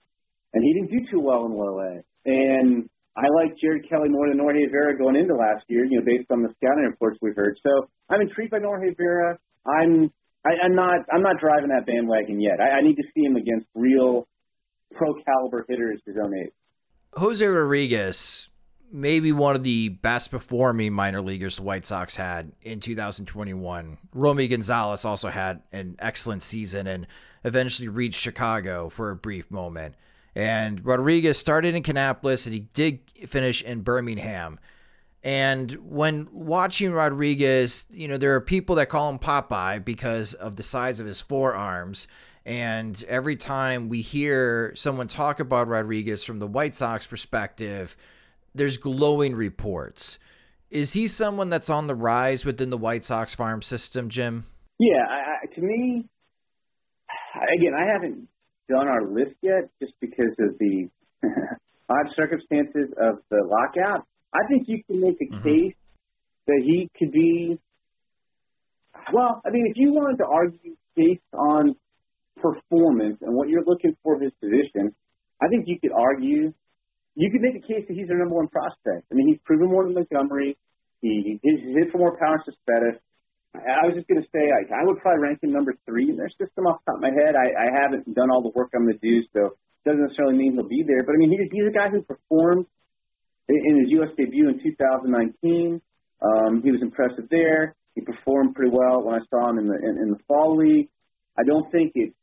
and 0.52 0.62
he 0.62 0.72
didn't 0.74 0.92
do 0.92 1.10
too 1.10 1.20
well 1.20 1.46
in 1.46 1.52
low 1.52 1.80
A. 1.80 2.04
And 2.24 2.88
I 3.16 3.28
like 3.34 3.58
Jared 3.60 3.88
Kelley 3.88 4.08
more 4.08 4.28
than 4.28 4.38
Norge 4.38 4.70
Vera 4.70 4.96
going 4.96 5.16
into 5.16 5.34
last 5.34 5.64
year, 5.68 5.84
you 5.84 6.00
know, 6.00 6.04
based 6.04 6.30
on 6.30 6.42
the 6.42 6.48
scouting 6.56 6.84
reports 6.84 7.18
we've 7.20 7.36
heard. 7.36 7.58
So 7.62 7.88
I'm 8.08 8.20
intrigued 8.20 8.50
by 8.50 8.58
Norge 8.58 8.96
Vera. 8.96 9.38
I'm 9.66 10.10
I, 10.44 10.50
I'm 10.64 10.74
not 10.74 11.00
I'm 11.12 11.22
not 11.22 11.38
driving 11.38 11.68
that 11.68 11.86
bandwagon 11.86 12.40
yet. 12.40 12.60
I, 12.60 12.78
I 12.78 12.80
need 12.80 12.96
to 12.96 13.04
see 13.14 13.22
him 13.24 13.36
against 13.36 13.66
real 13.74 14.26
pro 14.94 15.14
caliber 15.24 15.64
hitters 15.68 16.00
his 16.06 16.16
own 16.22 16.32
age. 16.34 16.52
Jose 17.14 17.44
Rodriguez, 17.44 18.48
maybe 18.90 19.32
one 19.32 19.56
of 19.56 19.62
the 19.62 19.90
best 19.90 20.30
performing 20.30 20.92
minor 20.92 21.20
leaguers 21.20 21.56
the 21.56 21.62
White 21.62 21.86
Sox 21.86 22.16
had 22.16 22.52
in 22.62 22.80
2021. 22.80 23.98
Romy 24.14 24.48
Gonzalez 24.48 25.04
also 25.04 25.28
had 25.28 25.62
an 25.72 25.96
excellent 25.98 26.42
season 26.42 26.86
and 26.86 27.06
eventually 27.44 27.88
reached 27.88 28.20
Chicago 28.20 28.88
for 28.88 29.10
a 29.10 29.16
brief 29.16 29.50
moment. 29.50 29.94
And 30.34 30.84
Rodriguez 30.84 31.38
started 31.38 31.74
in 31.74 31.82
Kannapolis 31.82 32.46
and 32.46 32.54
he 32.54 32.60
did 32.72 33.00
finish 33.26 33.62
in 33.62 33.82
Birmingham. 33.82 34.58
And 35.24 35.70
when 35.72 36.28
watching 36.32 36.92
Rodriguez, 36.92 37.86
you 37.90 38.08
know, 38.08 38.16
there 38.16 38.34
are 38.34 38.40
people 38.40 38.76
that 38.76 38.88
call 38.88 39.08
him 39.10 39.18
Popeye 39.18 39.84
because 39.84 40.34
of 40.34 40.56
the 40.56 40.62
size 40.62 40.98
of 40.98 41.06
his 41.06 41.20
forearms. 41.20 42.08
And 42.44 43.02
every 43.08 43.36
time 43.36 43.88
we 43.88 44.00
hear 44.00 44.72
someone 44.74 45.06
talk 45.06 45.38
about 45.38 45.68
Rodriguez 45.68 46.24
from 46.24 46.40
the 46.40 46.48
White 46.48 46.74
Sox 46.74 47.06
perspective, 47.06 47.96
there's 48.54 48.78
glowing 48.78 49.36
reports. 49.36 50.18
Is 50.70 50.92
he 50.92 51.06
someone 51.06 51.50
that's 51.50 51.70
on 51.70 51.86
the 51.86 51.94
rise 51.94 52.44
within 52.44 52.70
the 52.70 52.78
White 52.78 53.04
Sox 53.04 53.34
farm 53.34 53.62
system, 53.62 54.08
Jim? 54.08 54.44
Yeah, 54.78 55.04
I, 55.08 55.54
to 55.54 55.60
me, 55.60 56.08
again, 57.56 57.74
I 57.78 57.84
haven't 57.84 58.28
done 58.72 58.88
our 58.88 59.04
list 59.04 59.36
yet 59.42 59.68
just 59.80 59.92
because 60.00 60.32
of 60.40 60.56
the 60.58 60.88
odd 61.92 62.08
circumstances 62.16 62.88
of 62.96 63.20
the 63.30 63.44
lockout. 63.44 64.06
I 64.32 64.48
think 64.48 64.64
you 64.66 64.82
can 64.84 65.00
make 65.00 65.20
a 65.20 65.28
mm-hmm. 65.28 65.44
case 65.44 65.76
that 66.46 66.62
he 66.64 66.88
could 66.98 67.12
be. 67.12 67.58
Well, 69.12 69.42
I 69.44 69.50
mean, 69.50 69.66
if 69.68 69.76
you 69.76 69.92
wanted 69.92 70.16
to 70.18 70.26
argue 70.26 70.76
based 70.96 71.20
on 71.34 71.76
performance 72.40 73.18
and 73.20 73.34
what 73.34 73.48
you're 73.48 73.64
looking 73.64 73.94
for 74.02 74.16
of 74.16 74.22
his 74.22 74.32
position, 74.40 74.94
I 75.40 75.48
think 75.48 75.64
you 75.66 75.78
could 75.78 75.92
argue. 75.92 76.52
You 77.14 77.30
could 77.30 77.42
make 77.42 77.56
a 77.62 77.66
case 77.66 77.84
that 77.86 77.94
he's 77.94 78.08
their 78.08 78.16
number 78.16 78.36
one 78.36 78.48
prospect. 78.48 79.04
I 79.12 79.14
mean, 79.14 79.28
he's 79.28 79.40
proven 79.44 79.68
more 79.68 79.84
than 79.84 79.92
Montgomery. 79.92 80.56
He, 81.02 81.38
he's 81.42 81.60
hit 81.76 81.92
for 81.92 81.98
more 81.98 82.16
power 82.16 82.40
than 82.40 82.54
Cespedes. 82.54 83.00
I 83.54 83.84
was 83.84 83.94
just 83.94 84.08
going 84.08 84.22
to 84.22 84.28
say 84.32 84.48
I, 84.48 84.84
would 84.84 84.98
probably 84.98 85.20
rank 85.20 85.42
him 85.42 85.52
number 85.52 85.76
three 85.84 86.08
in 86.08 86.16
their 86.16 86.32
system 86.40 86.64
off 86.64 86.80
the 86.86 86.92
top 86.92 86.96
of 86.96 87.04
my 87.04 87.12
head. 87.12 87.36
I, 87.36 87.52
I 87.52 87.68
haven't 87.68 88.08
done 88.14 88.30
all 88.32 88.40
the 88.40 88.52
work 88.56 88.72
I'm 88.74 88.88
going 88.88 88.98
to 88.98 89.04
do, 89.04 89.20
so 89.36 89.52
it 89.52 89.84
doesn't 89.84 90.00
necessarily 90.00 90.36
mean 90.40 90.54
he'll 90.54 90.68
be 90.68 90.82
there. 90.86 91.04
But 91.04 91.12
I 91.14 91.18
mean, 91.20 91.30
he's, 91.30 91.52
he's 91.52 91.68
a 91.68 91.74
guy 91.74 91.92
who 91.92 92.00
performed 92.00 92.64
in, 93.48 93.56
in 93.56 93.74
his 93.84 93.90
U.S. 94.00 94.08
debut 94.16 94.48
in 94.48 94.62
2019. 94.62 95.80
Um, 96.22 96.62
he 96.64 96.72
was 96.72 96.80
impressive 96.80 97.28
there. 97.30 97.76
He 97.94 98.00
performed 98.00 98.54
pretty 98.54 98.72
well 98.72 99.04
when 99.04 99.20
I 99.20 99.22
saw 99.28 99.50
him 99.50 99.58
in 99.58 99.66
the 99.68 99.76
in, 99.76 99.98
in 100.00 100.08
the 100.16 100.20
fall 100.26 100.56
league. 100.56 100.88
I 101.36 101.44
don't 101.44 101.70
think 101.70 101.92
it's 101.94 102.16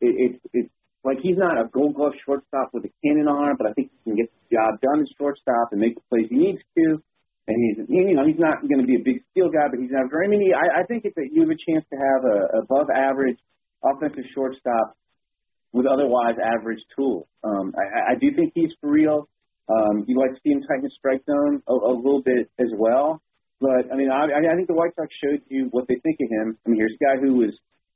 it, 0.00 0.12
it's 0.12 0.40
it's 0.52 0.74
like 1.04 1.18
he's 1.22 1.38
not 1.38 1.56
a 1.56 1.68
Gold 1.72 1.94
Glove 1.94 2.12
shortstop 2.26 2.70
with 2.74 2.84
a 2.84 2.92
cannon 3.02 3.28
arm, 3.28 3.56
but 3.56 3.66
I 3.66 3.72
think 3.72 3.90
he 3.90 4.10
can 4.10 4.16
get 4.16 4.28
the 4.28 4.56
job 4.56 4.80
done 4.80 5.00
as 5.00 5.08
shortstop 5.16 5.72
and 5.72 5.80
make 5.80 5.94
the 5.94 6.02
plays 6.10 6.26
he 6.28 6.36
needs 6.36 6.60
to. 6.76 7.02
And 7.50 7.58
he's 7.58 7.78
you 7.90 8.14
know 8.14 8.22
he's 8.22 8.38
not 8.38 8.62
going 8.62 8.78
to 8.78 8.86
be 8.86 8.94
a 8.94 9.02
big 9.02 9.26
steal 9.30 9.50
guy, 9.50 9.66
but 9.66 9.82
he's 9.82 9.90
not 9.90 10.06
very. 10.06 10.30
Mean, 10.30 10.54
I, 10.54 10.82
I 10.82 10.82
think 10.86 11.02
it's 11.02 11.18
you 11.18 11.42
have 11.42 11.50
a 11.50 11.58
chance 11.58 11.82
to 11.90 11.98
have 11.98 12.22
a 12.22 12.62
above 12.62 12.86
average 12.94 13.38
offensive 13.82 14.22
shortstop 14.34 14.94
with 15.72 15.86
otherwise 15.86 16.38
average 16.38 16.78
tools. 16.94 17.26
Um, 17.42 17.74
I, 17.74 18.12
I 18.12 18.14
do 18.14 18.30
think 18.34 18.52
he's 18.54 18.70
for 18.80 18.90
real. 18.90 19.28
Um, 19.66 20.04
you 20.06 20.18
like 20.18 20.30
to 20.30 20.40
see 20.42 20.50
him 20.50 20.62
tighten 20.62 20.82
the 20.82 20.94
strike 20.98 21.22
zone 21.26 21.62
a, 21.66 21.74
a 21.74 21.94
little 21.94 22.22
bit 22.22 22.50
as 22.58 22.70
well. 22.78 23.22
But 23.60 23.90
I 23.92 23.96
mean, 23.96 24.10
I, 24.10 24.30
I 24.30 24.54
think 24.54 24.68
the 24.68 24.74
White 24.74 24.94
Sox 24.94 25.10
showed 25.22 25.42
you 25.48 25.68
what 25.70 25.86
they 25.86 25.98
think 26.02 26.18
of 26.22 26.30
him. 26.30 26.58
I 26.64 26.70
mean, 26.70 26.78
here's 26.78 26.94
a 26.94 27.04
guy 27.04 27.20
who 27.20 27.34
was 27.34 27.50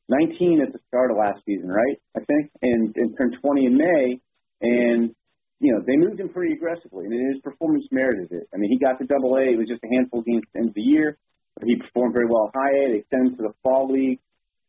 19 0.09 0.61
at 0.61 0.73
the 0.73 0.79
start 0.89 1.11
of 1.11 1.17
last 1.17 1.41
season, 1.47 1.69
right? 1.69 1.97
I 2.17 2.21
think, 2.21 2.51
and, 2.63 2.95
and 2.97 3.17
turned 3.17 3.37
20 3.41 3.67
in 3.67 3.77
May, 3.79 4.21
and 4.61 5.15
you 5.61 5.73
know 5.73 5.81
they 5.87 5.97
moved 5.97 6.21
him 6.21 6.29
pretty 6.29 6.55
aggressively, 6.55 7.07
and 7.07 7.35
his 7.35 7.41
performance 7.43 7.85
merited 7.91 8.33
it. 8.33 8.49
I 8.53 8.57
mean, 8.57 8.71
he 8.71 8.79
got 8.79 8.99
to 8.99 9.07
Double 9.07 9.37
A. 9.37 9.55
It 9.55 9.59
was 9.59 9.69
just 9.69 9.83
a 9.85 9.89
handful 9.89 10.21
of 10.21 10.27
games 10.27 10.43
at 10.47 10.53
the 10.53 10.59
end 10.61 10.69
of 10.71 10.75
the 10.75 10.83
year, 10.83 11.19
but 11.59 11.69
he 11.69 11.77
performed 11.77 12.15
very 12.15 12.27
well 12.27 12.51
at 12.51 12.59
High 12.59 12.75
A. 12.75 12.85
They 12.93 13.05
sent 13.11 13.29
him 13.29 13.37
to 13.37 13.43
the 13.49 13.55
Fall 13.63 13.91
League. 13.91 14.21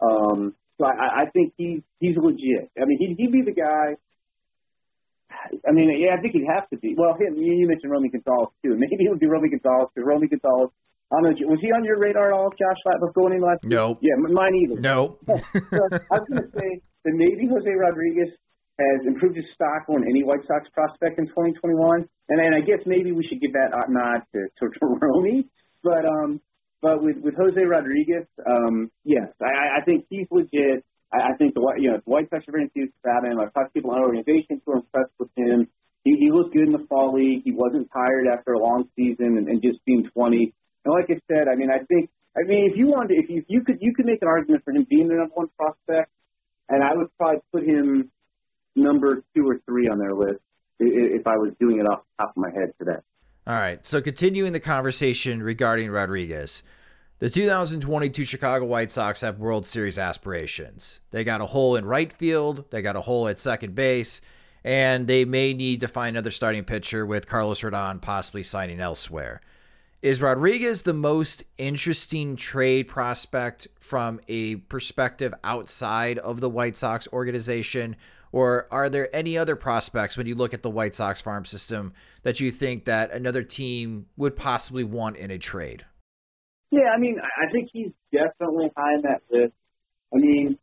Um, 0.02 0.56
so 0.78 0.86
I, 0.86 1.24
I 1.24 1.26
think 1.32 1.54
he's 1.58 1.82
he's 2.00 2.18
legit. 2.18 2.70
I 2.80 2.86
mean, 2.86 2.98
he'd, 3.00 3.16
he'd 3.18 3.32
be 3.32 3.42
the 3.42 3.56
guy. 3.56 3.98
I 5.68 5.72
mean, 5.72 5.90
yeah, 6.00 6.16
I 6.18 6.22
think 6.22 6.34
he'd 6.34 6.48
have 6.48 6.70
to 6.70 6.78
be. 6.78 6.96
Well, 6.98 7.14
him, 7.14 7.38
you 7.38 7.68
mentioned 7.68 7.92
Romy 7.92 8.10
Gonzalez 8.10 8.50
too. 8.64 8.76
Maybe 8.78 9.04
he 9.04 9.10
would 9.10 9.20
be 9.20 9.28
Romy 9.28 9.50
Gonzalez 9.50 9.90
because 9.94 10.08
Romy 10.08 10.28
Gonzalez 10.28 10.70
I 11.12 11.22
don't 11.22 11.40
know. 11.40 11.48
Was 11.48 11.60
he 11.62 11.70
on 11.70 11.84
your 11.86 12.00
radar 12.00 12.34
at 12.34 12.34
all, 12.34 12.50
Josh, 12.50 12.82
before 12.84 13.12
going 13.14 13.34
in 13.34 13.42
last 13.42 13.64
No. 13.64 13.98
Yeah, 14.02 14.16
mine 14.18 14.56
either. 14.56 14.82
No. 14.82 15.20
so 15.28 15.34
I 16.12 16.18
was 16.18 16.28
going 16.28 16.42
to 16.42 16.50
say 16.58 16.82
that 17.06 17.14
maybe 17.14 17.46
Jose 17.48 17.70
Rodriguez 17.70 18.34
has 18.80 19.08
improved 19.08 19.38
his 19.38 19.46
stock 19.54 19.88
on 19.88 20.04
any 20.04 20.24
White 20.24 20.44
Sox 20.48 20.68
prospect 20.74 21.20
in 21.20 21.28
2021, 21.28 22.08
and 22.30 22.40
and 22.40 22.56
I 22.56 22.60
guess 22.60 22.84
maybe 22.86 23.12
we 23.12 23.26
should 23.28 23.40
give 23.40 23.54
that 23.54 23.72
nod 23.90 24.24
to 24.34 24.48
to, 24.48 24.64
to 24.80 25.44
but 25.84 26.04
um, 26.06 26.42
but 26.82 27.02
with 27.02 27.18
with 27.24 27.36
Jose 27.36 27.62
Rodriguez, 27.62 28.28
um, 28.46 28.92
yes, 29.04 29.32
I, 29.42 29.80
I 29.80 29.86
think 29.86 30.06
he's 30.10 30.28
legit. 30.32 30.84
I, 31.14 31.32
I 31.32 31.38
think 31.38 31.54
the 31.54 31.62
you 31.80 31.92
know 31.92 31.98
the 32.04 32.10
White 32.10 32.30
Sox 32.30 32.44
are 32.48 32.52
very 32.52 32.66
enthused 32.66 32.94
about 33.04 33.24
him. 33.24 33.40
I've 33.40 33.54
talked 33.54 33.72
to 33.72 33.80
people 33.80 33.92
in 33.94 33.98
our 34.00 34.06
organization 34.06 34.62
who 34.66 34.74
are 34.74 34.84
impressed 34.84 35.16
with 35.20 35.30
him. 35.38 35.68
He, 36.04 36.18
he 36.20 36.30
looked 36.30 36.54
good 36.54 36.68
in 36.68 36.74
the 36.74 36.86
fall 36.88 37.16
league. 37.16 37.42
He 37.44 37.52
wasn't 37.52 37.90
tired 37.92 38.28
after 38.32 38.54
a 38.54 38.60
long 38.60 38.86
season 38.96 39.42
and, 39.42 39.48
and 39.50 39.62
just 39.62 39.84
being 39.86 40.06
20. 40.14 40.54
And 40.86 40.94
like 40.94 41.10
I 41.10 41.18
said, 41.26 41.50
I 41.50 41.56
mean, 41.56 41.74
I 41.74 41.82
think, 41.90 42.12
I 42.38 42.46
mean, 42.46 42.70
if 42.70 42.78
you 42.78 42.86
wanted, 42.86 43.18
if 43.18 43.28
you, 43.28 43.40
if 43.42 43.46
you 43.50 43.64
could, 43.66 43.78
you 43.82 43.92
could 43.96 44.06
make 44.06 44.22
an 44.22 44.28
argument 44.28 44.64
for 44.64 44.70
him 44.70 44.86
being 44.88 45.08
the 45.08 45.16
number 45.16 45.34
one 45.34 45.50
prospect, 45.58 46.12
and 46.70 46.84
I 46.84 46.94
would 46.94 47.10
probably 47.18 47.42
put 47.52 47.64
him 47.66 48.12
number 48.76 49.24
two 49.36 49.48
or 49.48 49.60
three 49.66 49.88
on 49.88 50.00
their 50.00 50.14
list 50.14 50.40
if 50.80 51.26
I 51.26 51.38
was 51.38 51.54
doing 51.60 51.80
it 51.80 51.86
off 51.86 52.02
the 52.18 52.24
top 52.24 52.32
of 52.32 52.38
my 52.38 52.52
head 52.52 52.74
today. 52.78 53.00
All 53.48 53.56
right. 53.56 53.86
So 53.86 54.02
continuing 54.02 54.54
the 54.54 54.60
conversation 54.60 55.42
regarding 55.42 55.92
Rodriguez. 55.92 56.64
The 57.20 57.30
2022 57.30 58.26
Chicago 58.26 58.66
White 58.66 58.92
Sox 58.92 59.22
have 59.22 59.40
World 59.40 59.66
Series 59.66 59.98
aspirations. 59.98 61.00
They 61.12 61.24
got 61.24 61.40
a 61.40 61.46
hole 61.46 61.78
in 61.78 61.86
right 61.86 62.12
field, 62.12 62.66
they 62.72 62.82
got 62.82 62.98
a 62.98 63.02
hole 63.02 63.30
at 63.30 63.40
second 63.40 63.74
base, 63.74 64.20
and 64.66 65.08
they 65.08 65.24
may 65.24 65.54
need 65.54 65.80
to 65.80 65.88
find 65.88 66.18
another 66.18 66.32
starting 66.32 66.66
pitcher 66.66 67.06
with 67.06 67.26
Carlos 67.26 67.62
Rodon 67.62 68.02
possibly 68.02 68.44
signing 68.44 68.82
elsewhere. 68.82 69.40
Is 70.02 70.22
Rodriguez 70.22 70.84
the 70.84 70.94
most 70.94 71.44
interesting 71.58 72.36
trade 72.36 72.90
prospect 72.90 73.70
from 73.80 74.20
a 74.28 74.58
perspective 74.58 75.34
outside 75.44 76.18
of 76.20 76.42
the 76.42 76.50
White 76.50 76.76
Sox 76.76 77.08
organization? 77.14 77.96
Or 78.36 78.68
are 78.70 78.90
there 78.90 79.08
any 79.16 79.38
other 79.38 79.56
prospects 79.56 80.18
when 80.18 80.28
you 80.28 80.36
look 80.36 80.54
at 80.54 80.62
the 80.62 80.70
White 80.70 80.94
Sox 80.94 81.22
farm 81.22 81.46
system 81.46 81.94
that 82.24 82.42
you 82.42 82.52
think 82.52 82.84
that 82.84 83.14
another 83.14 83.44
team 83.44 84.08
would 84.18 84.36
possibly 84.36 84.84
want 84.84 85.16
in 85.16 85.32
a 85.32 85.38
trade? 85.38 85.86
Yeah, 86.70 86.92
I 86.94 87.00
mean, 87.00 87.16
I 87.18 87.50
think 87.54 87.70
he's 87.72 87.92
definitely 88.12 88.72
high 88.76 88.96
on 88.96 89.04
that 89.04 89.22
list. 89.32 89.54
I 90.14 90.18
mean, 90.18 90.60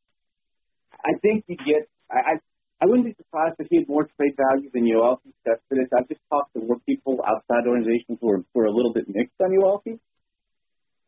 I 1.03 1.13
think 1.23 1.45
you 1.49 1.57
get. 1.57 1.89
I, 2.11 2.41
I 2.83 2.85
wouldn't 2.85 3.07
be 3.07 3.15
surprised 3.17 3.57
if 3.59 3.69
he 3.71 3.77
had 3.77 3.89
more 3.89 4.07
trade 4.19 4.35
value 4.37 4.69
than 4.71 4.85
Yoelqui 4.85 5.33
Cespedes. 5.43 5.89
I've 5.97 6.09
just 6.09 6.21
talked 6.29 6.53
to 6.53 6.61
more 6.61 6.77
people 6.85 7.25
outside 7.27 7.67
organizations 7.67 8.19
who 8.21 8.33
are, 8.33 8.45
who 8.53 8.61
are 8.61 8.67
a 8.67 8.71
little 8.71 8.93
bit 8.93 9.09
mixed 9.09 9.41
on 9.41 9.49
Yoelqui. 9.49 9.99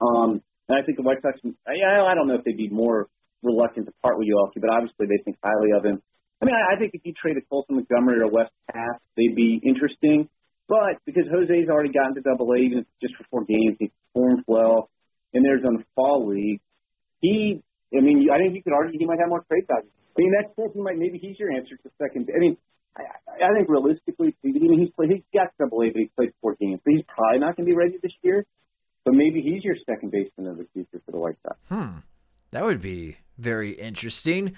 Um, 0.01 0.41
and 0.71 0.79
I 0.79 0.83
think 0.87 0.97
the 0.97 1.03
White 1.03 1.21
Sox, 1.21 1.39
yeah, 1.45 2.07
I 2.09 2.15
don't 2.15 2.27
know 2.27 2.37
if 2.37 2.45
they'd 2.45 2.57
be 2.57 2.71
more 2.71 3.09
reluctant 3.43 3.85
to 3.85 3.93
part 4.01 4.17
with 4.17 4.29
Yoelqui, 4.29 4.63
but 4.63 4.71
obviously 4.71 5.09
they 5.09 5.23
think 5.23 5.37
highly 5.45 5.73
of 5.77 5.85
him. 5.85 6.01
I 6.45 6.47
mean, 6.47 6.57
I, 6.61 6.77
think 6.77 6.93
if 6.93 7.01
you 7.05 7.15
traded 7.17 7.49
Colson 7.49 7.77
Montgomery 7.77 8.21
or 8.21 8.29
Wes 8.29 8.53
Kath, 8.71 9.01
they'd 9.17 9.35
be 9.35 9.61
interesting. 9.65 10.29
But 10.69 11.01
because 11.07 11.25
Jose's 11.25 11.73
already 11.73 11.89
gotten 11.89 12.15
to 12.17 12.21
Double 12.21 12.53
A, 12.53 12.57
even 12.57 12.85
just 13.01 13.17
for 13.17 13.25
four 13.31 13.45
games, 13.45 13.77
he 13.81 13.91
performed 14.13 14.45
well, 14.47 14.91
and 15.33 15.45
there's 15.45 15.65
on 15.65 15.81
the 15.81 15.85
fall 15.95 16.29
league. 16.29 16.61
He, 17.21 17.63
I 17.97 18.01
mean, 18.01 18.29
I 18.29 18.37
think 18.37 18.55
you 18.55 18.63
could 18.63 18.75
argue 18.75 18.99
he 18.99 19.07
might 19.07 19.21
have 19.21 19.31
more 19.31 19.45
trade 19.49 19.65
value. 19.67 19.89
I 19.89 20.21
mean, 20.21 20.33
that's 20.37 20.53
he 20.75 20.81
might 20.81 20.99
maybe 20.99 21.17
he's 21.17 21.39
your 21.39 21.51
answer 21.51 21.77
to 21.77 21.91
second. 21.97 22.29
I 22.29 22.39
mean, 22.39 22.57
I, 22.97 23.03
I 23.41 23.55
think 23.57 23.69
realistically, 23.69 24.37
I 24.45 24.49
mean, 24.49 24.81
he's 24.81 24.93
played, 24.93 25.11
he's 25.11 25.25
got 25.33 25.49
double 25.59 25.83
A, 25.83 25.89
but 25.89 26.01
he's 26.01 26.13
played 26.15 26.33
four 26.43 26.57
games, 26.61 26.81
so 26.85 26.91
he's 26.93 27.05
probably 27.09 27.41
not 27.41 27.57
going 27.57 27.65
to 27.67 27.73
be 27.73 27.77
ready 27.77 27.97
this 28.03 28.13
year. 28.23 28.45
But 29.05 29.15
maybe 29.15 29.41
he's 29.41 29.65
your 29.65 29.77
second 29.89 30.13
baseman 30.13 30.47
of 30.47 30.59
the 30.59 30.67
future 30.73 31.01
for 31.05 31.13
the 31.13 31.19
White 31.19 31.37
Sox. 31.43 31.57
Hmm, 31.69 31.99
that 32.53 32.65
would 32.65 32.81
be 32.81 33.17
very 33.39 33.73
interesting. 33.73 34.57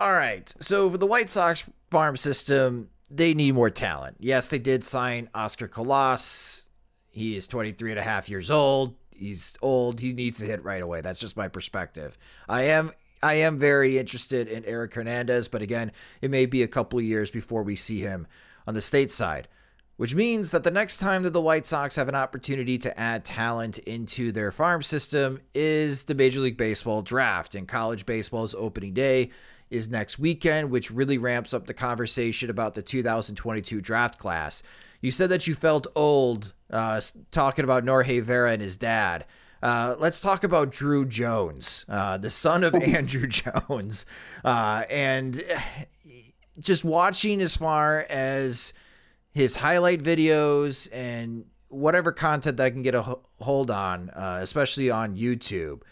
All 0.00 0.12
right, 0.12 0.52
so 0.58 0.90
for 0.90 0.98
the 0.98 1.06
White 1.06 1.30
Sox 1.30 1.64
farm 1.90 2.16
system, 2.16 2.90
they 3.10 3.32
need 3.32 3.52
more 3.52 3.70
talent. 3.70 4.16
Yes, 4.18 4.50
they 4.50 4.58
did 4.58 4.82
sign 4.82 5.30
Oscar 5.34 5.68
Colas. 5.68 6.66
He 7.04 7.36
is 7.36 7.46
23 7.46 7.90
and 7.90 8.00
a 8.00 8.02
half 8.02 8.28
years 8.28 8.50
old. 8.50 8.96
He's 9.12 9.56
old. 9.62 10.00
He 10.00 10.12
needs 10.12 10.40
to 10.40 10.46
hit 10.46 10.64
right 10.64 10.82
away. 10.82 11.00
That's 11.00 11.20
just 11.20 11.36
my 11.36 11.46
perspective. 11.46 12.18
I 12.48 12.62
am 12.62 12.90
I 13.22 13.34
am 13.34 13.56
very 13.56 13.98
interested 13.98 14.48
in 14.48 14.64
Eric 14.64 14.94
Hernandez, 14.94 15.48
but 15.48 15.62
again, 15.62 15.92
it 16.20 16.30
may 16.30 16.44
be 16.44 16.62
a 16.62 16.68
couple 16.68 16.98
of 16.98 17.04
years 17.04 17.30
before 17.30 17.62
we 17.62 17.76
see 17.76 18.00
him 18.00 18.26
on 18.66 18.74
the 18.74 18.82
state 18.82 19.10
side, 19.10 19.48
which 19.96 20.14
means 20.14 20.50
that 20.50 20.64
the 20.64 20.70
next 20.70 20.98
time 20.98 21.22
that 21.22 21.32
the 21.32 21.40
White 21.40 21.66
Sox 21.66 21.96
have 21.96 22.08
an 22.08 22.14
opportunity 22.16 22.76
to 22.78 23.00
add 23.00 23.24
talent 23.24 23.78
into 23.78 24.32
their 24.32 24.50
farm 24.50 24.82
system 24.82 25.40
is 25.54 26.04
the 26.04 26.14
Major 26.14 26.40
League 26.40 26.56
Baseball 26.56 27.00
draft. 27.00 27.54
And 27.54 27.68
college 27.68 28.04
baseball's 28.04 28.54
opening 28.56 28.92
day 28.92 29.30
is 29.74 29.88
next 29.88 30.18
weekend, 30.18 30.70
which 30.70 30.90
really 30.90 31.18
ramps 31.18 31.52
up 31.52 31.66
the 31.66 31.74
conversation 31.74 32.48
about 32.48 32.74
the 32.74 32.82
2022 32.82 33.80
draft 33.80 34.18
class. 34.18 34.62
You 35.00 35.10
said 35.10 35.30
that 35.30 35.46
you 35.46 35.54
felt 35.54 35.86
old 35.94 36.54
uh, 36.70 37.00
talking 37.30 37.64
about 37.64 37.84
Norge 37.84 38.22
Vera 38.22 38.52
and 38.52 38.62
his 38.62 38.76
dad. 38.76 39.26
Uh, 39.62 39.96
let's 39.98 40.20
talk 40.20 40.44
about 40.44 40.70
Drew 40.70 41.04
Jones, 41.04 41.84
uh, 41.88 42.18
the 42.18 42.30
son 42.30 42.64
of 42.64 42.72
Andruw 42.74 43.28
Jones, 43.28 44.06
uh, 44.44 44.84
and 44.88 45.42
just 46.60 46.84
watching 46.84 47.40
as 47.40 47.56
far 47.56 48.06
as 48.08 48.74
his 49.32 49.56
highlight 49.56 50.02
videos 50.02 50.88
and 50.92 51.46
whatever 51.68 52.12
content 52.12 52.58
that 52.58 52.66
I 52.66 52.70
can 52.70 52.82
get 52.82 52.94
a 52.94 53.02
hold 53.40 53.70
on, 53.70 54.10
uh, 54.10 54.38
especially 54.40 54.90
on 54.90 55.16
YouTube. 55.16 55.82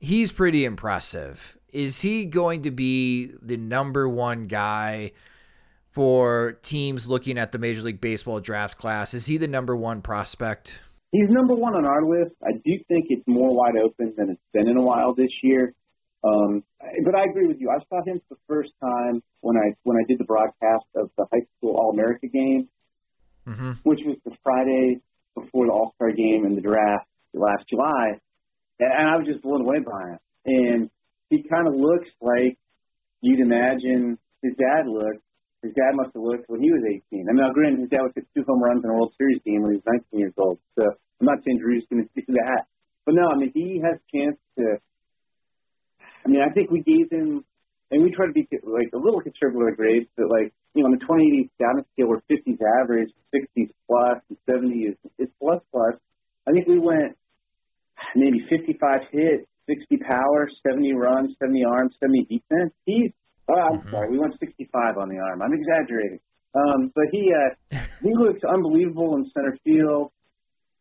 He's 0.00 0.32
pretty 0.32 0.64
impressive. 0.64 1.56
Is 1.72 2.00
he 2.00 2.26
going 2.26 2.62
to 2.62 2.70
be 2.70 3.30
the 3.42 3.56
number 3.56 4.08
one 4.08 4.46
guy 4.46 5.12
for 5.90 6.58
teams 6.62 7.08
looking 7.08 7.38
at 7.38 7.52
the 7.52 7.58
Major 7.58 7.82
League 7.82 8.00
Baseball 8.00 8.40
draft 8.40 8.78
class? 8.78 9.14
Is 9.14 9.26
he 9.26 9.36
the 9.36 9.48
number 9.48 9.76
one 9.76 10.02
prospect? 10.02 10.80
He's 11.12 11.28
number 11.28 11.54
one 11.54 11.74
on 11.74 11.84
our 11.84 12.04
list. 12.04 12.36
I 12.42 12.52
do 12.52 12.72
think 12.86 13.06
it's 13.08 13.26
more 13.26 13.54
wide 13.54 13.76
open 13.76 14.14
than 14.16 14.30
it's 14.30 14.40
been 14.52 14.68
in 14.68 14.76
a 14.76 14.82
while 14.82 15.14
this 15.14 15.30
year. 15.42 15.74
Um, 16.22 16.62
but 17.04 17.14
I 17.14 17.24
agree 17.24 17.46
with 17.46 17.56
you. 17.60 17.70
I 17.70 17.78
saw 17.88 18.04
him 18.04 18.20
for 18.28 18.34
the 18.34 18.40
first 18.46 18.70
time 18.80 19.22
when 19.40 19.56
I 19.56 19.74
when 19.84 19.96
I 19.96 20.04
did 20.06 20.18
the 20.18 20.24
broadcast 20.24 20.84
of 20.94 21.10
the 21.16 21.24
high 21.32 21.46
school 21.56 21.76
All 21.76 21.90
America 21.90 22.28
game, 22.28 22.68
mm-hmm. 23.46 23.72
which 23.82 24.00
was 24.04 24.16
the 24.24 24.32
Friday 24.42 25.00
before 25.34 25.66
the 25.66 25.72
All 25.72 25.92
Star 25.96 26.12
game 26.12 26.44
and 26.44 26.56
the 26.56 26.60
draft 26.60 27.06
last 27.32 27.64
July, 27.70 28.20
and 28.78 29.08
I 29.08 29.16
was 29.16 29.26
just 29.26 29.42
blown 29.42 29.62
away 29.62 29.78
by 29.78 30.10
him. 30.10 30.18
And 30.44 30.90
he 31.30 31.42
kind 31.48 31.66
of 31.66 31.74
looks 31.74 32.08
like 32.20 32.58
you'd 33.22 33.40
imagine 33.40 34.18
his 34.42 34.52
dad 34.58 34.86
looked 34.86 35.24
his 35.62 35.76
dad 35.76 35.92
must 35.92 36.16
have 36.16 36.24
looked 36.24 36.48
when 36.48 36.62
he 36.62 36.72
was 36.72 36.80
18. 36.80 37.28
I 37.28 37.32
mean, 37.32 37.36
now 37.36 37.52
granted, 37.52 37.84
his 37.84 37.92
dad 37.92 38.08
was 38.08 38.16
two 38.16 38.44
home 38.48 38.62
runs 38.62 38.80
in 38.82 38.88
a 38.88 38.94
World 38.94 39.12
Series 39.18 39.40
game 39.44 39.60
when 39.62 39.76
he 39.76 39.76
was 39.76 40.00
19 40.08 40.18
years 40.18 40.32
old. 40.38 40.58
So 40.76 40.88
I'm 41.20 41.26
not 41.28 41.44
saying 41.44 41.60
Drew's 41.60 41.84
going 41.90 42.08
to 42.08 42.08
do 42.16 42.32
that, 42.40 42.64
but 43.04 43.14
no, 43.14 43.28
I 43.28 43.36
mean 43.36 43.52
he 43.52 43.80
has 43.84 44.00
a 44.00 44.06
chance 44.08 44.36
to. 44.58 44.80
I 46.24 46.28
mean, 46.28 46.40
I 46.40 46.52
think 46.52 46.70
we 46.70 46.82
gave 46.82 47.08
him, 47.10 47.44
and 47.90 48.02
we 48.02 48.12
try 48.12 48.26
to 48.26 48.32
be 48.32 48.48
like 48.64 48.92
a 48.92 49.00
little 49.00 49.20
conservative 49.20 49.60
with 49.60 49.76
grades, 49.76 50.08
but 50.16 50.28
like 50.28 50.52
you 50.72 50.82
know, 50.82 50.88
on 50.88 50.92
the 50.92 51.04
2080 51.04 51.50
down 51.60 51.84
scale, 51.92 52.08
where 52.08 52.22
50s 52.28 52.60
average, 52.80 53.10
60s 53.34 53.68
plus, 53.88 54.20
and 54.28 54.38
70 54.48 54.72
is 54.80 54.96
is 55.18 55.28
plus 55.40 55.60
plus. 55.72 55.96
I 56.48 56.52
think 56.52 56.68
we 56.68 56.78
went 56.78 57.16
maybe 58.16 58.40
55 58.48 59.12
hits, 59.12 59.44
60 59.70 59.96
power, 59.98 60.50
70 60.66 60.92
runs, 60.94 61.36
70 61.38 61.64
arms, 61.64 61.94
70 62.00 62.26
defense. 62.26 62.74
He's 62.84 63.12
oh, 63.48 63.54
I'm 63.54 63.78
mm-hmm. 63.78 63.90
sorry, 63.90 64.10
we 64.10 64.18
went 64.18 64.34
65 64.38 64.98
on 64.98 65.08
the 65.08 65.18
arm. 65.18 65.42
I'm 65.42 65.54
exaggerating. 65.54 66.18
Um, 66.54 66.90
but 66.94 67.04
he 67.12 67.30
uh, 67.30 67.78
he 68.02 68.10
looks 68.14 68.40
unbelievable 68.42 69.14
in 69.16 69.30
center 69.34 69.56
field. 69.64 70.10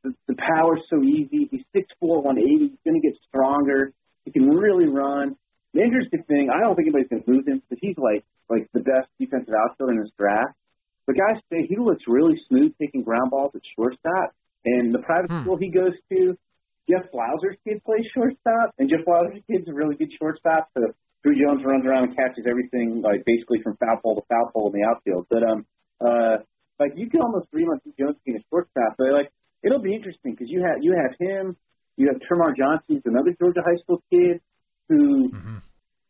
The, 0.04 0.14
the 0.28 0.36
power's 0.36 0.82
so 0.90 1.04
easy. 1.04 1.50
He's 1.52 1.62
6'4", 1.76 2.24
180. 2.24 2.72
He's 2.72 2.80
going 2.86 3.02
to 3.02 3.06
get 3.06 3.18
stronger. 3.28 3.92
He 4.26 4.32
can 4.32 4.48
really 4.48 4.88
run. 4.88 5.36
The 5.74 5.82
interesting 5.82 6.24
thing, 6.24 6.50
I 6.50 6.62
don't 6.62 6.76
think 6.76 6.88
anybody's 6.88 7.10
going 7.10 7.24
to 7.24 7.30
lose 7.30 7.46
him, 7.46 7.62
but 7.70 7.78
he's 7.82 7.98
like 7.98 8.24
like 8.50 8.68
the 8.74 8.80
best 8.80 9.08
defensive 9.20 9.54
outfielder 9.54 9.94
in 9.94 10.00
this 10.02 10.12
draft. 10.18 10.56
But 11.06 11.18
guys 11.18 11.42
say 11.52 11.66
he 11.68 11.78
looks 11.78 12.04
really 12.08 12.40
smooth 12.50 12.74
taking 12.82 13.04
ground 13.04 13.32
balls 13.32 13.52
at 13.54 13.62
shortstop. 13.76 14.34
And 14.66 14.94
the 14.94 15.00
private 15.00 15.30
hmm. 15.30 15.42
school 15.42 15.58
he 15.58 15.70
goes 15.70 15.94
to, 16.12 16.38
Jeff 16.90 17.06
Blauser's 17.14 17.58
kid 17.64 17.84
plays 17.86 18.06
shortstop, 18.14 18.74
and 18.80 18.90
Jeff 18.90 19.06
Blauser's 19.06 19.44
kid's 19.46 19.70
a 19.70 19.74
really 19.74 19.96
good 19.96 20.10
shortstop. 20.18 20.70
So 20.74 20.90
Drew 21.24 21.38
Jones 21.38 21.62
runs 21.64 21.86
around 21.86 22.10
and 22.10 22.16
catches 22.18 22.50
everything, 22.50 23.02
like 23.06 23.24
basically 23.26 23.62
from 23.62 23.78
foul 23.78 24.02
pole 24.02 24.16
to 24.16 24.26
foul 24.26 24.50
pole 24.52 24.72
in 24.74 24.82
the 24.82 24.88
outfield. 24.88 25.28
But 25.30 25.44
um, 25.46 25.66
uh, 26.02 26.42
like 26.80 26.94
you 26.96 27.10
can 27.10 27.22
almost 27.22 27.52
dream 27.52 27.70
of 27.70 27.80
Jones 28.00 28.18
being 28.26 28.38
a 28.38 28.44
shortstop. 28.50 28.98
But 28.98 29.14
like 29.14 29.30
it'll 29.62 29.84
be 29.84 29.94
interesting 29.94 30.34
because 30.34 30.50
you 30.50 30.66
have 30.66 30.82
you 30.82 30.98
have 30.98 31.14
him, 31.20 31.56
you 31.98 32.10
have 32.10 32.18
Termarr 32.26 32.58
Johnson, 32.58 32.98
who's 32.98 33.06
another 33.06 33.36
Georgia 33.38 33.62
high 33.62 33.78
school 33.84 34.02
kid 34.10 34.42
who 34.88 35.30
mm-hmm. 35.30 35.58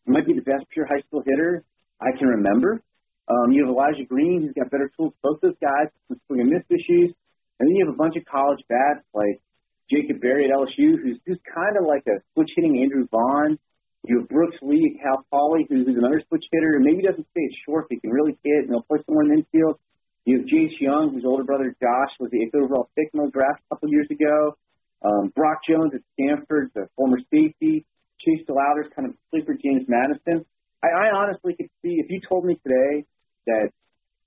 might 0.07 0.25
be 0.25 0.33
the 0.33 0.45
best 0.45 0.63
pure 0.71 0.87
high 0.87 1.03
school 1.07 1.23
hitter 1.25 1.65
I 1.99 2.15
can 2.17 2.27
remember. 2.27 2.81
Um, 3.27 3.51
you 3.51 3.65
have 3.65 3.69
Elijah 3.69 4.07
Green, 4.07 4.41
who's 4.41 4.53
got 4.55 4.71
better 4.71 4.89
tools. 4.95 5.13
Both 5.21 5.41
those 5.41 5.59
guys 5.61 5.91
with 6.07 6.17
swing 6.25 6.41
and 6.41 6.49
miss 6.49 6.63
issues. 6.69 7.13
And 7.59 7.67
then 7.67 7.75
you 7.75 7.85
have 7.85 7.93
a 7.93 7.97
bunch 7.97 8.15
of 8.15 8.23
college 8.25 8.63
bats 8.69 9.05
like 9.13 9.41
Jacob 9.89 10.21
Berry 10.21 10.45
at 10.45 10.51
LSU, 10.53 11.01
who's 11.01 11.17
just 11.27 11.41
kind 11.43 11.75
of 11.77 11.85
like 11.85 12.05
a 12.07 12.21
switch 12.33 12.49
hitting 12.55 12.81
Andrew 12.81 13.07
Vaughn. 13.09 13.57
You 14.05 14.19
have 14.19 14.29
Brooks 14.29 14.55
Lee 14.61 14.95
at 14.95 15.03
Cal 15.03 15.25
Poly, 15.29 15.65
who's, 15.67 15.87
another 15.87 16.23
switch 16.29 16.45
hitter, 16.51 16.77
and 16.77 16.85
maybe 16.85 17.03
doesn't 17.03 17.27
stay 17.31 17.45
at 17.45 17.55
short, 17.65 17.89
but 17.89 17.95
he 17.95 17.99
can 17.99 18.11
really 18.11 18.37
hit, 18.43 18.63
and 18.63 18.69
he'll 18.69 18.85
play 18.87 18.99
somewhere 19.05 19.25
in 19.25 19.43
infield. 19.43 19.77
You 20.25 20.39
have 20.39 20.47
Jace 20.47 20.77
Jung, 20.79 21.11
whose 21.13 21.25
older 21.25 21.43
brother 21.43 21.75
Josh 21.81 22.13
was 22.19 22.29
the 22.31 22.43
eighth 22.43 22.55
overall 22.55 22.89
pick 22.95 23.09
in 23.13 23.19
the 23.19 23.31
draft 23.31 23.61
a 23.65 23.75
couple 23.75 23.89
years 23.89 24.07
ago. 24.11 24.55
Um, 25.03 25.33
Brock 25.35 25.59
Jones 25.67 25.91
at 25.95 26.01
Stanford, 26.13 26.71
the 26.75 26.87
former 26.95 27.19
safety. 27.31 27.85
Chase 28.19 28.45
DeLauter's 28.47 28.91
kind 28.95 29.07
of 29.07 29.15
sleeper 29.31 29.55
James 29.55 29.85
Madison. 29.87 30.45
I, 30.83 30.87
I 30.87 31.15
honestly 31.15 31.55
could 31.55 31.69
see 31.81 31.99
if 32.03 32.11
you 32.11 32.19
told 32.27 32.45
me 32.45 32.59
today 32.63 33.05
that 33.47 33.71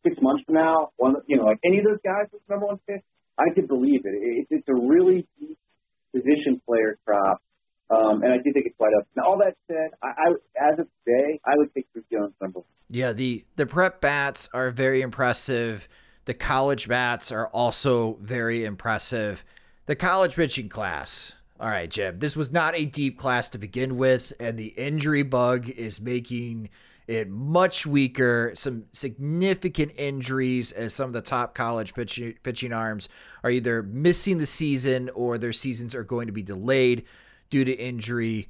six 0.02 0.16
months 0.20 0.44
from 0.46 0.56
now, 0.56 0.90
one 0.96 1.16
you 1.26 1.36
know, 1.36 1.44
like 1.44 1.60
any 1.64 1.78
of 1.78 1.84
those 1.84 2.00
guys 2.04 2.26
was 2.32 2.40
number 2.48 2.66
one 2.66 2.80
pick, 2.88 3.04
I 3.38 3.52
could 3.54 3.68
believe 3.68 4.02
it. 4.04 4.10
it 4.10 4.46
it's 4.50 4.68
a 4.68 4.74
really 4.74 5.26
deep 5.38 5.58
position 6.14 6.60
player 6.66 6.98
crop, 7.06 7.40
um, 7.90 8.22
and 8.22 8.32
I 8.32 8.36
do 8.38 8.52
think 8.52 8.66
it's 8.66 8.78
wide 8.78 8.92
up. 8.98 9.06
Now, 9.16 9.24
all 9.24 9.38
that 9.38 9.56
said, 9.66 9.90
I, 10.02 10.08
I 10.08 10.72
as 10.72 10.78
of 10.78 10.86
today, 11.04 11.40
I 11.44 11.56
would 11.56 11.72
take 11.74 11.86
Chris 11.92 12.04
Jones 12.12 12.34
number. 12.40 12.60
Yeah, 12.88 13.12
the 13.12 13.44
the 13.56 13.66
prep 13.66 14.00
bats 14.00 14.48
are 14.52 14.70
very 14.70 15.02
impressive. 15.02 15.88
The 16.24 16.34
college 16.34 16.88
bats 16.88 17.32
are 17.32 17.48
also 17.48 18.16
very 18.20 18.64
impressive. 18.64 19.44
The 19.86 19.96
college 19.96 20.36
pitching 20.36 20.68
class 20.68 21.34
all 21.62 21.68
right, 21.68 21.88
Jim, 21.88 22.18
this 22.18 22.36
was 22.36 22.50
not 22.50 22.74
a 22.76 22.84
deep 22.84 23.16
class 23.16 23.48
to 23.50 23.58
begin 23.58 23.96
with, 23.96 24.32
and 24.40 24.58
the 24.58 24.74
injury 24.76 25.22
bug 25.22 25.68
is 25.68 26.00
making 26.00 26.70
it 27.08 27.28
much 27.28 27.86
weaker. 27.86 28.52
Some 28.54 28.84
significant 28.92 29.92
injuries 29.96 30.72
as 30.72 30.94
some 30.94 31.08
of 31.08 31.12
the 31.12 31.22
top 31.22 31.54
college 31.54 31.94
pitching, 31.94 32.34
pitching 32.42 32.72
arms 32.72 33.08
are 33.42 33.50
either 33.50 33.82
missing 33.82 34.38
the 34.38 34.46
season 34.46 35.10
or 35.10 35.38
their 35.38 35.52
seasons 35.52 35.94
are 35.94 36.04
going 36.04 36.26
to 36.26 36.32
be 36.32 36.42
delayed 36.42 37.04
due 37.50 37.64
to 37.64 37.72
injury. 37.72 38.48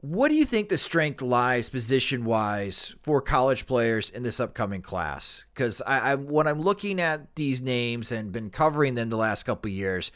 What 0.00 0.30
do 0.30 0.34
you 0.34 0.44
think 0.44 0.68
the 0.68 0.78
strength 0.78 1.22
lies 1.22 1.70
position 1.70 2.24
wise 2.24 2.96
for 3.00 3.22
college 3.22 3.66
players 3.66 4.10
in 4.10 4.24
this 4.24 4.40
upcoming 4.40 4.82
class? 4.82 5.46
Because 5.54 5.80
I, 5.86 5.98
I, 5.98 6.14
when 6.16 6.48
I'm 6.48 6.60
looking 6.60 7.00
at 7.00 7.36
these 7.36 7.62
names 7.62 8.10
and 8.10 8.32
been 8.32 8.50
covering 8.50 8.96
them 8.96 9.10
the 9.10 9.16
last 9.16 9.44
couple 9.44 9.70
years, 9.70 10.10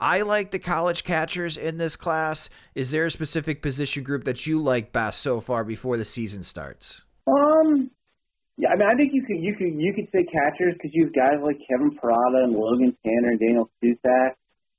I 0.00 0.22
like 0.22 0.52
the 0.52 0.58
college 0.60 1.02
catchers 1.02 1.56
in 1.56 1.76
this 1.76 1.96
class. 1.96 2.48
Is 2.74 2.92
there 2.92 3.06
a 3.06 3.10
specific 3.10 3.62
position 3.62 4.04
group 4.04 4.24
that 4.24 4.46
you 4.46 4.62
like 4.62 4.92
best 4.92 5.20
so 5.20 5.40
far 5.40 5.64
before 5.64 5.96
the 5.96 6.04
season 6.04 6.44
starts? 6.44 7.04
Um, 7.26 7.90
yeah, 8.56 8.68
I 8.70 8.76
mean, 8.76 8.88
I 8.88 8.94
think 8.94 9.12
you 9.12 9.22
could 9.26 9.42
you 9.42 9.54
could 9.56 9.74
you 9.80 9.92
could 9.94 10.08
say 10.12 10.24
catchers 10.24 10.74
because 10.74 10.90
you 10.94 11.04
have 11.04 11.14
guys 11.14 11.42
like 11.42 11.58
Kevin 11.68 11.90
Parada 11.98 12.44
and 12.44 12.54
Logan 12.54 12.96
Tanner 13.04 13.30
and 13.30 13.40
Daniel 13.40 13.70
Susac. 13.82 14.34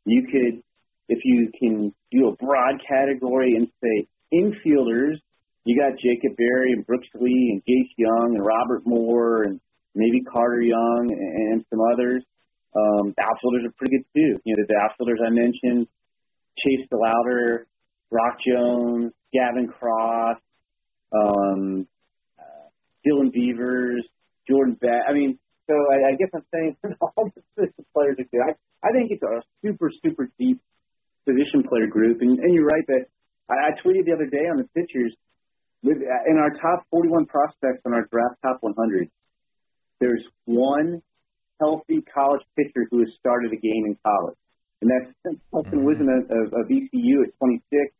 You 0.06 0.24
could, 0.24 0.64
if 1.10 1.20
you 1.26 1.52
can 1.60 1.94
do 2.12 2.30
a 2.30 2.36
broad 2.36 2.82
category 2.88 3.56
and 3.56 3.68
say 3.84 4.08
infielders, 4.34 5.16
you 5.66 5.78
got 5.78 6.00
Jacob 6.00 6.38
Berry 6.38 6.72
and 6.72 6.86
Brooks 6.88 7.08
Lee 7.14 7.52
and 7.52 7.62
Jace 7.64 7.92
Jung 7.98 8.36
and 8.36 8.46
Robert 8.46 8.84
Moore 8.86 9.44
and 9.44 9.60
maybe 9.96 10.22
Carter 10.24 10.62
Young 10.62 11.10
and 11.12 11.66
some 11.70 11.80
others. 11.94 12.24
Um, 12.76 13.14
the 13.18 13.24
outfielders 13.24 13.66
are 13.66 13.74
pretty 13.78 13.98
good 13.98 14.06
too. 14.14 14.40
You 14.46 14.56
know, 14.56 14.64
the 14.68 14.76
outfielders 14.76 15.20
I 15.26 15.30
mentioned, 15.30 15.88
Chase 16.58 16.86
DeLauter, 16.92 17.66
Brock 18.12 18.38
Jones, 18.46 19.12
Gavin 19.34 19.68
Cross, 19.68 20.38
um, 21.14 21.88
uh, 22.38 22.70
Dylan 23.06 23.32
Beavers, 23.32 24.06
Jordan 24.48 24.78
Beck. 24.80 25.02
I 25.08 25.14
mean, 25.14 25.40
so 25.68 25.74
I, 25.74 26.10
I 26.10 26.16
guess 26.18 26.30
I'm 26.34 26.46
saying 26.54 26.78
all 27.02 27.32
the 27.56 27.68
players 27.94 28.18
are 28.20 28.30
good. 28.30 28.42
I, 28.42 28.54
I 28.88 28.92
think 28.92 29.12
it's 29.12 29.24
a 29.24 29.42
super, 29.62 29.92
super 30.04 30.30
deep 30.38 30.62
position 31.26 31.64
player 31.68 31.88
group. 31.88 32.22
And, 32.22 32.40
and 32.40 32.54
you're 32.54 32.66
right 32.66 32.86
that 32.88 33.06
I, 33.50 33.54
I 33.54 33.70
tweeted 33.82 34.06
the 34.06 34.14
other 34.14 34.26
day 34.26 34.50
on 34.50 34.58
the 34.58 34.68
pitchers 34.76 35.14
with 35.84 35.98
in 35.98 36.38
our 36.38 36.52
top 36.62 36.86
41 36.92 37.26
prospects 37.26 37.82
on 37.86 37.94
our 37.94 38.06
draft 38.12 38.42
top 38.42 38.58
100. 38.62 39.10
There's 40.00 40.24
one 40.46 41.02
healthy 41.60 42.02
college 42.14 42.42
pitcher 42.56 42.88
who 42.90 43.00
has 43.00 43.10
started 43.20 43.52
a 43.54 43.60
game 43.60 43.86
in 43.86 43.98
college. 44.04 44.38
And 44.82 44.90
that's 44.90 45.12
Justin 45.24 45.40
mm-hmm. 45.52 45.84
Wisdom 45.84 46.08
of, 46.08 46.54
of 46.56 46.66
ECU 46.72 47.28
at 47.28 47.36
26. 47.38 47.92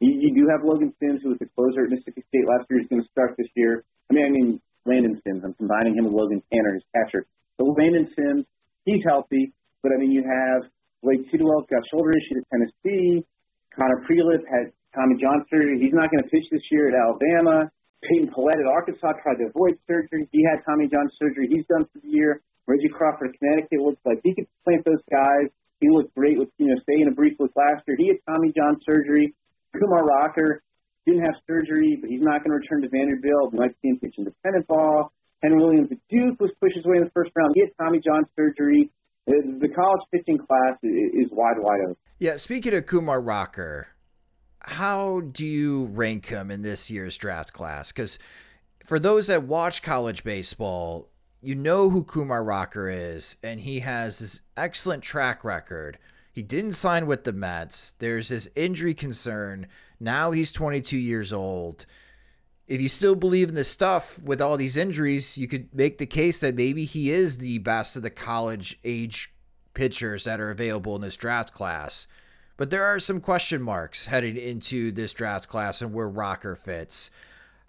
You, 0.00 0.10
you 0.18 0.30
do 0.34 0.50
have 0.50 0.66
Logan 0.66 0.92
Sims, 0.98 1.22
who 1.22 1.30
was 1.30 1.38
the 1.38 1.48
closer 1.54 1.86
at 1.86 1.90
Mississippi 1.90 2.26
State 2.28 2.46
last 2.50 2.66
year, 2.68 2.82
He's 2.82 2.90
going 2.90 3.02
to 3.02 3.10
start 3.14 3.38
this 3.38 3.48
year. 3.54 3.84
I 4.10 4.14
mean, 4.14 4.26
I 4.26 4.30
mean 4.30 4.48
Landon 4.84 5.22
Sims. 5.22 5.42
I'm 5.46 5.54
combining 5.54 5.94
him 5.94 6.10
with 6.10 6.14
Logan 6.14 6.42
Tanner, 6.52 6.74
his 6.74 6.84
catcher. 6.90 7.26
But 7.56 7.70
Landon 7.78 8.10
Sims, 8.18 8.44
he's 8.84 9.02
healthy. 9.06 9.54
But 9.82 9.92
I 9.94 9.96
mean, 10.02 10.10
you 10.10 10.26
have 10.26 10.66
Blade 11.02 11.22
Tidwell's 11.30 11.70
got 11.70 11.86
shoulder 11.92 12.10
issues 12.10 12.42
at 12.42 12.46
Tennessee. 12.50 13.22
Connor 13.76 14.02
Prielipp 14.08 14.42
has 14.50 14.72
Tommy 14.94 15.18
John 15.20 15.44
surgery. 15.50 15.78
He's 15.78 15.94
not 15.94 16.10
going 16.10 16.22
to 16.22 16.30
pitch 16.30 16.46
this 16.50 16.62
year 16.70 16.90
at 16.90 16.94
Alabama. 16.94 17.70
Peyton 18.02 18.28
Pallette 18.30 18.60
at 18.60 18.68
Arkansas 18.68 19.12
tried 19.22 19.40
to 19.40 19.48
avoid 19.48 19.78
surgery. 19.86 20.28
He 20.30 20.44
had 20.44 20.60
Tommy 20.68 20.88
John 20.88 21.08
surgery. 21.18 21.48
He's 21.50 21.66
done 21.66 21.84
for 21.92 21.98
the 22.00 22.08
year. 22.08 22.40
Reggie 22.66 22.88
Crawford, 22.88 23.36
Connecticut 23.38 23.80
looks 23.80 24.00
like 24.04 24.20
he 24.24 24.34
could 24.34 24.46
plant 24.64 24.84
those 24.84 25.02
guys. 25.10 25.50
He 25.80 25.90
looked 25.90 26.14
great 26.14 26.38
with, 26.38 26.48
you 26.58 26.68
know, 26.68 26.76
staying 26.82 27.08
a 27.08 27.14
brief 27.14 27.34
look 27.38 27.52
last 27.56 27.82
year. 27.86 27.96
He 27.98 28.08
had 28.08 28.16
Tommy 28.26 28.52
John 28.56 28.80
surgery. 28.86 29.34
Kumar 29.78 30.04
Rocker 30.06 30.62
didn't 31.04 31.24
have 31.24 31.34
surgery, 31.46 31.98
but 32.00 32.08
he's 32.08 32.22
not 32.22 32.42
going 32.44 32.50
to 32.50 32.56
return 32.56 32.80
to 32.82 32.88
Vanderbilt. 32.88 33.52
We 33.52 33.58
might 33.58 33.76
see 33.82 33.88
him 33.88 33.98
pitch 33.98 34.14
independent 34.16 34.66
ball. 34.66 35.12
Henry 35.42 35.58
Williams 35.58 35.88
at 35.92 35.98
Duke 36.08 36.40
was 36.40 36.50
pushed 36.60 36.76
his 36.76 36.86
way 36.86 36.96
in 36.96 37.04
the 37.04 37.10
first 37.10 37.32
round. 37.36 37.52
He 37.54 37.60
had 37.60 37.70
Tommy 37.78 38.00
John 38.02 38.24
surgery. 38.34 38.90
The 39.26 39.68
college 39.74 40.00
pitching 40.10 40.38
class 40.38 40.78
is 40.82 41.28
wide, 41.32 41.58
wide 41.58 41.80
open. 41.84 41.96
Yeah, 42.18 42.38
speaking 42.38 42.74
of 42.74 42.86
Kumar 42.86 43.20
Rocker, 43.20 43.88
how 44.60 45.20
do 45.20 45.44
you 45.44 45.86
rank 45.92 46.26
him 46.26 46.50
in 46.50 46.62
this 46.62 46.90
year's 46.90 47.18
draft 47.18 47.52
class? 47.52 47.92
Because 47.92 48.18
for 48.84 48.98
those 48.98 49.26
that 49.26 49.42
watch 49.42 49.82
college 49.82 50.24
baseball, 50.24 51.10
you 51.44 51.54
know 51.54 51.90
who 51.90 52.04
Kumar 52.04 52.42
Rocker 52.42 52.88
is, 52.88 53.36
and 53.42 53.60
he 53.60 53.80
has 53.80 54.18
this 54.18 54.40
excellent 54.56 55.02
track 55.02 55.44
record. 55.44 55.98
He 56.32 56.42
didn't 56.42 56.72
sign 56.72 57.06
with 57.06 57.24
the 57.24 57.32
Mets. 57.32 57.94
There's 57.98 58.30
this 58.30 58.48
injury 58.56 58.94
concern. 58.94 59.66
Now 60.00 60.30
he's 60.30 60.52
22 60.52 60.96
years 60.96 61.32
old. 61.32 61.86
If 62.66 62.80
you 62.80 62.88
still 62.88 63.14
believe 63.14 63.50
in 63.50 63.54
this 63.54 63.70
stuff 63.70 64.20
with 64.22 64.40
all 64.40 64.56
these 64.56 64.76
injuries, 64.76 65.36
you 65.36 65.46
could 65.46 65.72
make 65.74 65.98
the 65.98 66.06
case 66.06 66.40
that 66.40 66.54
maybe 66.54 66.84
he 66.84 67.10
is 67.10 67.36
the 67.36 67.58
best 67.58 67.94
of 67.96 68.02
the 68.02 68.10
college 68.10 68.78
age 68.84 69.32
pitchers 69.74 70.24
that 70.24 70.40
are 70.40 70.50
available 70.50 70.96
in 70.96 71.02
this 71.02 71.16
draft 71.16 71.52
class. 71.52 72.06
But 72.56 72.70
there 72.70 72.84
are 72.84 72.98
some 73.00 73.20
question 73.20 73.60
marks 73.60 74.06
heading 74.06 74.36
into 74.36 74.92
this 74.92 75.12
draft 75.12 75.48
class 75.48 75.82
and 75.82 75.92
where 75.92 76.08
Rocker 76.08 76.56
fits. 76.56 77.10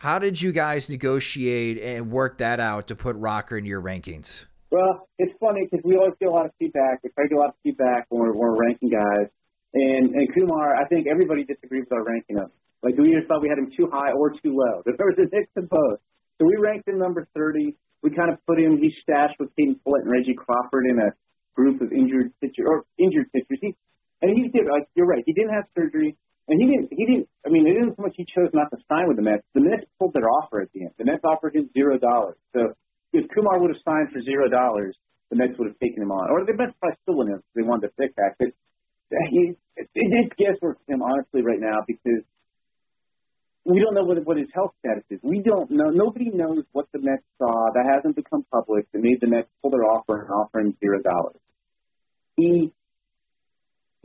How 0.06 0.20
did 0.20 0.38
you 0.39 0.52
guys 0.52 0.88
negotiate 0.88 1.82
and 1.82 2.12
work 2.12 2.38
that 2.38 2.60
out 2.60 2.94
to 2.94 2.96
put 2.96 3.15
Rocker 3.15 3.58
in 3.58 3.65
your 3.65 3.82
rankings? 3.82 4.46
Well, 4.70 5.10
it's 5.18 5.34
funny 5.41 5.65
because 5.65 5.82
we 5.84 5.98
always 5.98 6.13
get 6.22 6.30
a 6.30 6.32
lot 6.32 6.46
of 6.46 6.52
feedback. 6.60 7.02
We 7.02 7.10
try 7.10 7.26
to 7.26 7.30
get 7.34 7.38
a 7.38 7.41
lot 7.41 7.50
of 7.50 7.56
feedback 7.65 8.06
when 8.10 8.22
we're, 8.22 8.38
when 8.38 8.54
we're 8.54 8.70
ranking 8.70 8.94
guys. 8.94 9.34
And, 9.74 10.13
and 10.13 10.30
Kumar, 10.30 10.78
I 10.78 10.86
think 10.94 11.08
everybody 11.10 11.44
disagrees 11.44 11.89
with 11.89 11.98
our 11.98 12.06
ranking 12.06 12.38
of. 12.38 12.54
Like 12.84 13.02
we 13.02 13.18
either 13.18 13.26
thought 13.26 13.41
we 13.41 13.50
had 13.50 13.58
him 13.58 13.74
too 13.76 13.89
high 13.91 14.13
or 14.13 14.30
too 14.30 14.54
low. 14.54 14.86
There 14.86 14.94
was 14.94 15.18
a 15.18 15.26
mix 15.26 15.50
of 15.58 15.68
both. 15.74 15.98
So 16.38 16.46
we 16.46 16.54
ranked 16.62 16.88
him 16.88 17.00
number 17.00 17.28
30. 17.34 17.74
We 18.04 18.13
kind 18.13 18.30
of 18.30 18.38
put 18.46 18.60
him, 18.60 18.78
he's 18.78 18.94
stashed 19.02 19.41
with 19.41 19.56
Peyton 19.58 19.82
Pallette 19.82 20.06
and 20.06 20.12
Reggie 20.13 20.38
Crawford 20.38 20.86
in 20.86 21.02
a 21.02 21.18
group 21.58 21.82
of 21.82 21.89
injured 21.89 22.30
pitchers, 22.41 22.62
or 22.70 22.86
injured 23.02 23.34
pitchers. 23.34 23.58
He, 23.58 23.74
and 24.22 24.38
he's 24.38 24.54
different. 24.54 24.70
Like, 24.70 24.88
you're 24.94 25.10
right. 25.10 25.24
He 25.26 25.34
didn't 25.34 25.58
have 25.58 25.65
surgery. 25.74 26.13
And 26.47 26.62
he 26.62 26.67
didn't. 26.67 26.89
He 26.91 27.05
didn't. 27.05 27.27
I 27.45 27.49
mean, 27.49 27.65
it 27.67 27.77
isn't 27.81 27.97
so 27.97 28.03
much 28.03 28.13
he 28.15 28.25
chose 28.25 28.49
not 28.53 28.69
to 28.69 28.77
sign 28.88 29.08
with 29.08 29.17
the 29.17 29.25
Mets. 29.25 29.43
The 29.53 29.62
Mets 29.62 29.86
pulled 29.97 30.13
their 30.13 30.29
offer 30.29 30.62
at 30.62 30.69
the 30.73 30.81
end. 30.81 30.93
The 30.97 31.05
Mets 31.05 31.23
offered 31.23 31.55
him 31.55 31.69
zero 31.73 31.97
dollars. 31.97 32.38
So 32.53 32.73
if 33.13 33.25
Kumar 33.34 33.60
would 33.60 33.71
have 33.73 33.81
signed 33.84 34.13
for 34.13 34.21
zero 34.21 34.49
dollars, 34.49 34.95
the 35.29 35.38
Mets 35.38 35.58
would 35.58 35.67
have 35.67 35.79
taken 35.79 36.03
him 36.03 36.12
on, 36.12 36.29
or 36.29 36.45
the 36.45 36.53
Mets 36.53 36.73
probably 36.79 36.97
still 37.01 37.17
wouldn't 37.17 37.36
have. 37.38 37.43
They 37.55 37.63
wanted 37.63 37.89
to 37.89 37.93
pick 37.97 38.15
that. 38.15 38.38
But 38.38 38.53
he, 39.29 39.58
it, 39.75 39.89
it's 39.93 40.34
guesswork 40.38 40.77
for 40.86 40.93
him 40.93 41.01
honestly 41.01 41.41
right 41.41 41.60
now 41.60 41.81
because 41.88 42.21
we 43.65 43.81
don't 43.81 43.95
know 43.95 44.05
what 44.05 44.23
what 44.25 44.38
his 44.38 44.47
health 44.53 44.73
status 44.79 45.03
is. 45.10 45.19
We 45.23 45.41
don't 45.41 45.71
know. 45.71 45.89
Nobody 45.89 46.29
knows 46.29 46.63
what 46.71 46.86
the 46.93 46.99
Mets 47.01 47.25
saw 47.39 47.73
that 47.73 47.86
hasn't 47.89 48.15
become 48.15 48.45
public 48.51 48.86
that 48.91 49.01
made 49.01 49.17
the 49.19 49.27
Mets 49.27 49.49
pull 49.62 49.71
their 49.71 49.84
offer 49.84 50.21
and 50.21 50.29
offer 50.29 50.60
him 50.60 50.77
zero 50.79 51.01
dollars. 51.01 51.41
He, 52.38 52.71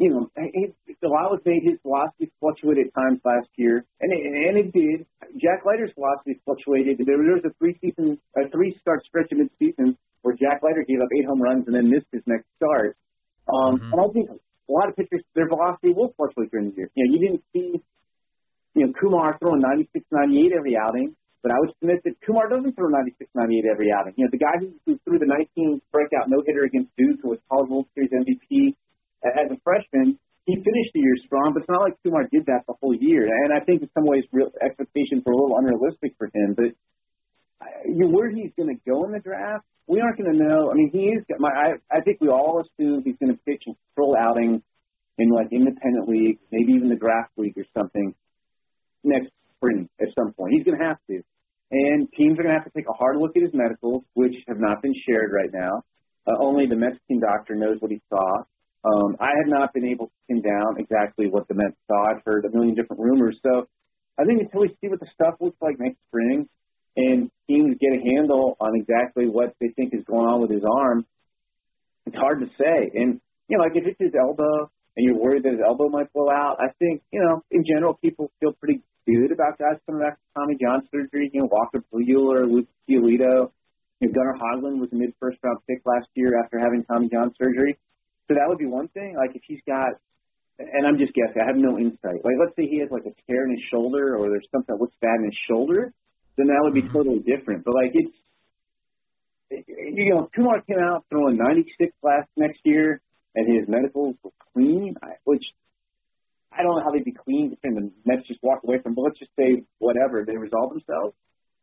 you 0.00 0.08
know, 0.08 0.32
his, 0.32 0.72
Dallas 1.04 1.44
made 1.44 1.60
his 1.60 1.76
velocity 1.84 2.32
fluctuate 2.40 2.78
at 2.80 2.88
times 2.96 3.20
last 3.20 3.52
year, 3.60 3.84
and 4.00 4.08
it, 4.08 4.20
and 4.24 4.56
it 4.56 4.72
did. 4.72 5.04
Jack 5.36 5.68
Leiter's 5.68 5.92
velocity 5.92 6.40
fluctuated. 6.48 7.04
There, 7.04 7.20
there 7.20 7.36
was 7.36 7.44
a 7.44 7.52
three 7.60 7.76
season, 7.84 8.16
a 8.32 8.48
three 8.48 8.72
start 8.80 9.04
stretch 9.04 9.28
in 9.30 9.44
mid 9.44 9.50
season 9.60 10.00
where 10.22 10.34
Jack 10.40 10.64
Leiter 10.64 10.84
gave 10.88 11.04
up 11.04 11.12
eight 11.12 11.28
home 11.28 11.40
runs 11.40 11.68
and 11.68 11.76
then 11.76 11.92
missed 11.92 12.08
his 12.12 12.24
next 12.24 12.48
start. 12.56 12.96
Um, 13.44 13.76
mm-hmm. 13.76 13.92
And 13.92 14.00
I 14.00 14.08
think 14.12 14.26
a 14.32 14.72
lot 14.72 14.88
of 14.88 14.96
pitchers, 14.96 15.20
their 15.36 15.48
velocity 15.48 15.92
will 15.92 16.16
fluctuate 16.16 16.50
during 16.50 16.72
the 16.72 16.76
year. 16.76 16.90
You 16.96 17.04
know, 17.04 17.10
you 17.12 17.20
didn't 17.20 17.44
see 17.52 17.84
you 18.74 18.86
know, 18.86 18.92
Kumar 18.96 19.36
throwing 19.36 19.60
96, 19.60 20.00
98 20.08 20.52
every 20.56 20.76
outing, 20.80 21.12
but 21.42 21.52
I 21.52 21.60
would 21.60 21.76
submit 21.80 22.00
that 22.04 22.16
Kumar 22.24 22.48
doesn't 22.48 22.72
throw 22.72 22.88
96, 22.88 23.28
98 23.34 23.64
every 23.68 23.92
outing. 23.92 24.14
You 24.16 24.24
know, 24.24 24.32
the 24.32 24.40
guy 24.40 24.56
who, 24.60 24.72
who 24.86 24.96
threw 25.04 25.18
the 25.18 25.26
19 25.28 25.82
breakout 25.92 26.28
no-hitter 26.28 26.64
against 26.64 26.88
Duke, 26.96 27.20
who 27.20 27.36
was 27.36 27.40
College 27.50 27.68
World 27.68 27.86
Series 27.92 28.12
MVP 28.16 28.76
as 29.24 29.50
a 29.50 29.58
freshman, 29.62 30.18
he 30.46 30.56
finished 30.56 30.92
the 30.94 31.00
year 31.00 31.16
strong, 31.26 31.52
but 31.52 31.62
it's 31.62 31.70
not 31.70 31.82
like 31.82 31.94
Kumar 32.02 32.26
did 32.32 32.46
that 32.46 32.64
the 32.66 32.74
whole 32.80 32.94
year. 32.94 33.28
And 33.28 33.52
I 33.52 33.60
think 33.64 33.82
in 33.82 33.90
some 33.94 34.06
ways 34.06 34.24
real 34.32 34.50
expectations 34.62 35.22
were 35.24 35.32
a 35.32 35.36
little 35.36 35.56
unrealistic 35.58 36.14
for 36.18 36.30
him. 36.32 36.56
But 36.56 36.72
you 37.86 38.08
where 38.08 38.30
he's 38.30 38.50
going 38.56 38.74
to 38.74 38.80
go 38.88 39.04
in 39.04 39.12
the 39.12 39.20
draft, 39.20 39.64
we 39.86 40.00
aren't 40.00 40.18
going 40.18 40.32
to 40.32 40.38
know. 40.38 40.70
I 40.70 40.74
mean, 40.74 40.90
he 40.92 41.12
is. 41.12 41.24
My, 41.38 41.50
I, 41.50 41.98
I 41.98 42.00
think 42.00 42.20
we 42.20 42.28
all 42.28 42.62
assume 42.62 43.02
he's 43.04 43.16
going 43.20 43.32
to 43.32 43.40
pitch 43.44 43.62
and 43.66 43.76
control 43.90 44.16
outing 44.16 44.62
in 45.18 45.28
like 45.30 45.52
independent 45.52 46.08
leagues, 46.08 46.40
maybe 46.50 46.72
even 46.72 46.88
the 46.88 46.96
draft 46.96 47.30
league 47.36 47.58
or 47.58 47.66
something 47.76 48.14
next 49.04 49.30
spring 49.56 49.88
at 50.00 50.08
some 50.18 50.32
point. 50.32 50.54
He's 50.54 50.64
going 50.64 50.78
to 50.78 50.84
have 50.84 50.98
to. 51.08 51.22
And 51.70 52.08
teams 52.16 52.38
are 52.38 52.42
going 52.42 52.54
to 52.54 52.58
have 52.58 52.64
to 52.64 52.74
take 52.74 52.88
a 52.88 52.96
hard 52.96 53.18
look 53.18 53.36
at 53.36 53.42
his 53.42 53.52
medicals, 53.54 54.02
which 54.14 54.34
have 54.48 54.58
not 54.58 54.82
been 54.82 54.94
shared 55.06 55.30
right 55.32 55.50
now. 55.52 55.82
Uh, 56.26 56.36
only 56.40 56.66
the 56.66 56.76
team 57.08 57.20
doctor 57.20 57.54
knows 57.54 57.76
what 57.80 57.90
he 57.90 58.00
saw. 58.08 58.42
Um, 58.84 59.16
I 59.20 59.36
have 59.36 59.48
not 59.48 59.74
been 59.74 59.84
able 59.84 60.06
to 60.06 60.12
pin 60.28 60.42
down 60.42 60.78
exactly 60.78 61.28
what 61.28 61.48
the 61.48 61.54
Mets 61.54 61.76
saw. 61.86 62.10
I've 62.10 62.22
heard 62.24 62.44
a 62.44 62.50
million 62.50 62.74
different 62.74 63.02
rumors. 63.02 63.36
So 63.42 63.68
I 64.18 64.24
think 64.24 64.40
until 64.40 64.62
we 64.62 64.76
see 64.80 64.88
what 64.88 65.00
the 65.00 65.08
stuff 65.14 65.34
looks 65.40 65.56
like 65.60 65.78
next 65.78 65.98
spring 66.08 66.48
and 66.96 67.30
teams 67.46 67.76
get 67.80 67.92
a 67.92 68.00
handle 68.00 68.56
on 68.60 68.72
exactly 68.74 69.28
what 69.28 69.54
they 69.60 69.68
think 69.76 69.94
is 69.94 70.04
going 70.04 70.26
on 70.26 70.40
with 70.40 70.50
his 70.50 70.62
arm, 70.64 71.04
it's 72.06 72.16
hard 72.16 72.40
to 72.40 72.46
say. 72.58 72.90
And, 72.94 73.20
you 73.48 73.58
know, 73.58 73.64
like 73.64 73.76
if 73.76 73.84
it's 73.86 74.00
his 74.00 74.12
elbow 74.18 74.70
and 74.96 75.04
you're 75.04 75.16
worried 75.16 75.44
that 75.44 75.52
his 75.52 75.60
elbow 75.64 75.88
might 75.88 76.12
blow 76.12 76.30
out, 76.30 76.56
I 76.58 76.72
think, 76.78 77.02
you 77.12 77.20
know, 77.20 77.44
in 77.50 77.64
general, 77.68 77.94
people 77.94 78.30
feel 78.40 78.52
pretty 78.52 78.80
good 79.06 79.32
about 79.32 79.58
guys 79.58 79.76
coming 79.86 80.02
back 80.02 80.18
from 80.32 80.42
Tommy 80.42 80.56
John 80.60 80.88
surgery. 80.90 81.30
You 81.32 81.42
know, 81.42 81.48
Walker 81.50 81.84
Buehler, 81.92 82.50
Luke 82.50 82.68
Giolito. 82.88 83.52
You 84.00 84.08
know, 84.08 84.14
Gunnar 84.14 84.36
Hoglund 84.40 84.80
was 84.80 84.88
a 84.92 84.96
mid 84.96 85.12
first 85.20 85.38
round 85.42 85.58
pick 85.68 85.82
last 85.84 86.08
year 86.14 86.40
after 86.42 86.58
having 86.58 86.84
Tommy 86.84 87.08
John 87.08 87.32
surgery. 87.38 87.76
So 88.30 88.38
that 88.38 88.46
would 88.46 88.62
be 88.62 88.70
one 88.70 88.86
thing. 88.94 89.16
Like 89.18 89.34
if 89.34 89.42
he's 89.42 89.58
got, 89.66 89.98
and 90.56 90.86
I'm 90.86 90.98
just 90.98 91.10
guessing, 91.18 91.42
I 91.42 91.50
have 91.50 91.58
no 91.58 91.74
insight. 91.76 92.22
Like 92.22 92.38
let's 92.38 92.54
say 92.54 92.70
he 92.70 92.78
has 92.78 92.86
like 92.86 93.02
a 93.02 93.14
tear 93.26 93.42
in 93.42 93.50
his 93.50 93.64
shoulder 93.74 94.14
or 94.14 94.30
there's 94.30 94.46
something 94.54 94.70
that 94.70 94.80
looks 94.80 94.94
bad 95.02 95.18
in 95.18 95.24
his 95.26 95.38
shoulder, 95.50 95.92
then 96.38 96.46
that 96.46 96.62
would 96.62 96.72
be 96.72 96.86
mm-hmm. 96.86 96.94
totally 96.94 97.18
different. 97.26 97.64
But 97.66 97.74
like 97.74 97.90
it's, 97.90 98.14
you 99.66 100.14
know, 100.14 100.30
Kumar 100.30 100.62
came 100.62 100.78
out 100.78 101.06
throwing 101.10 101.38
96 101.38 101.90
last 102.04 102.30
next 102.36 102.60
year, 102.62 103.02
and 103.34 103.50
his 103.50 103.66
medicals 103.66 104.14
were 104.22 104.30
clean, 104.54 104.94
which 105.24 105.42
I 106.54 106.62
don't 106.62 106.78
know 106.78 106.84
how 106.84 106.92
they'd 106.92 107.04
be 107.04 107.10
clean 107.10 107.50
if 107.50 107.58
the 107.58 107.90
Mets 108.06 108.28
just 108.28 108.38
walk 108.44 108.62
away 108.62 108.78
from. 108.78 108.94
But 108.94 109.10
let's 109.10 109.18
just 109.18 109.34
say 109.34 109.64
whatever 109.78 110.22
they 110.24 110.36
resolve 110.36 110.70
themselves. 110.70 111.18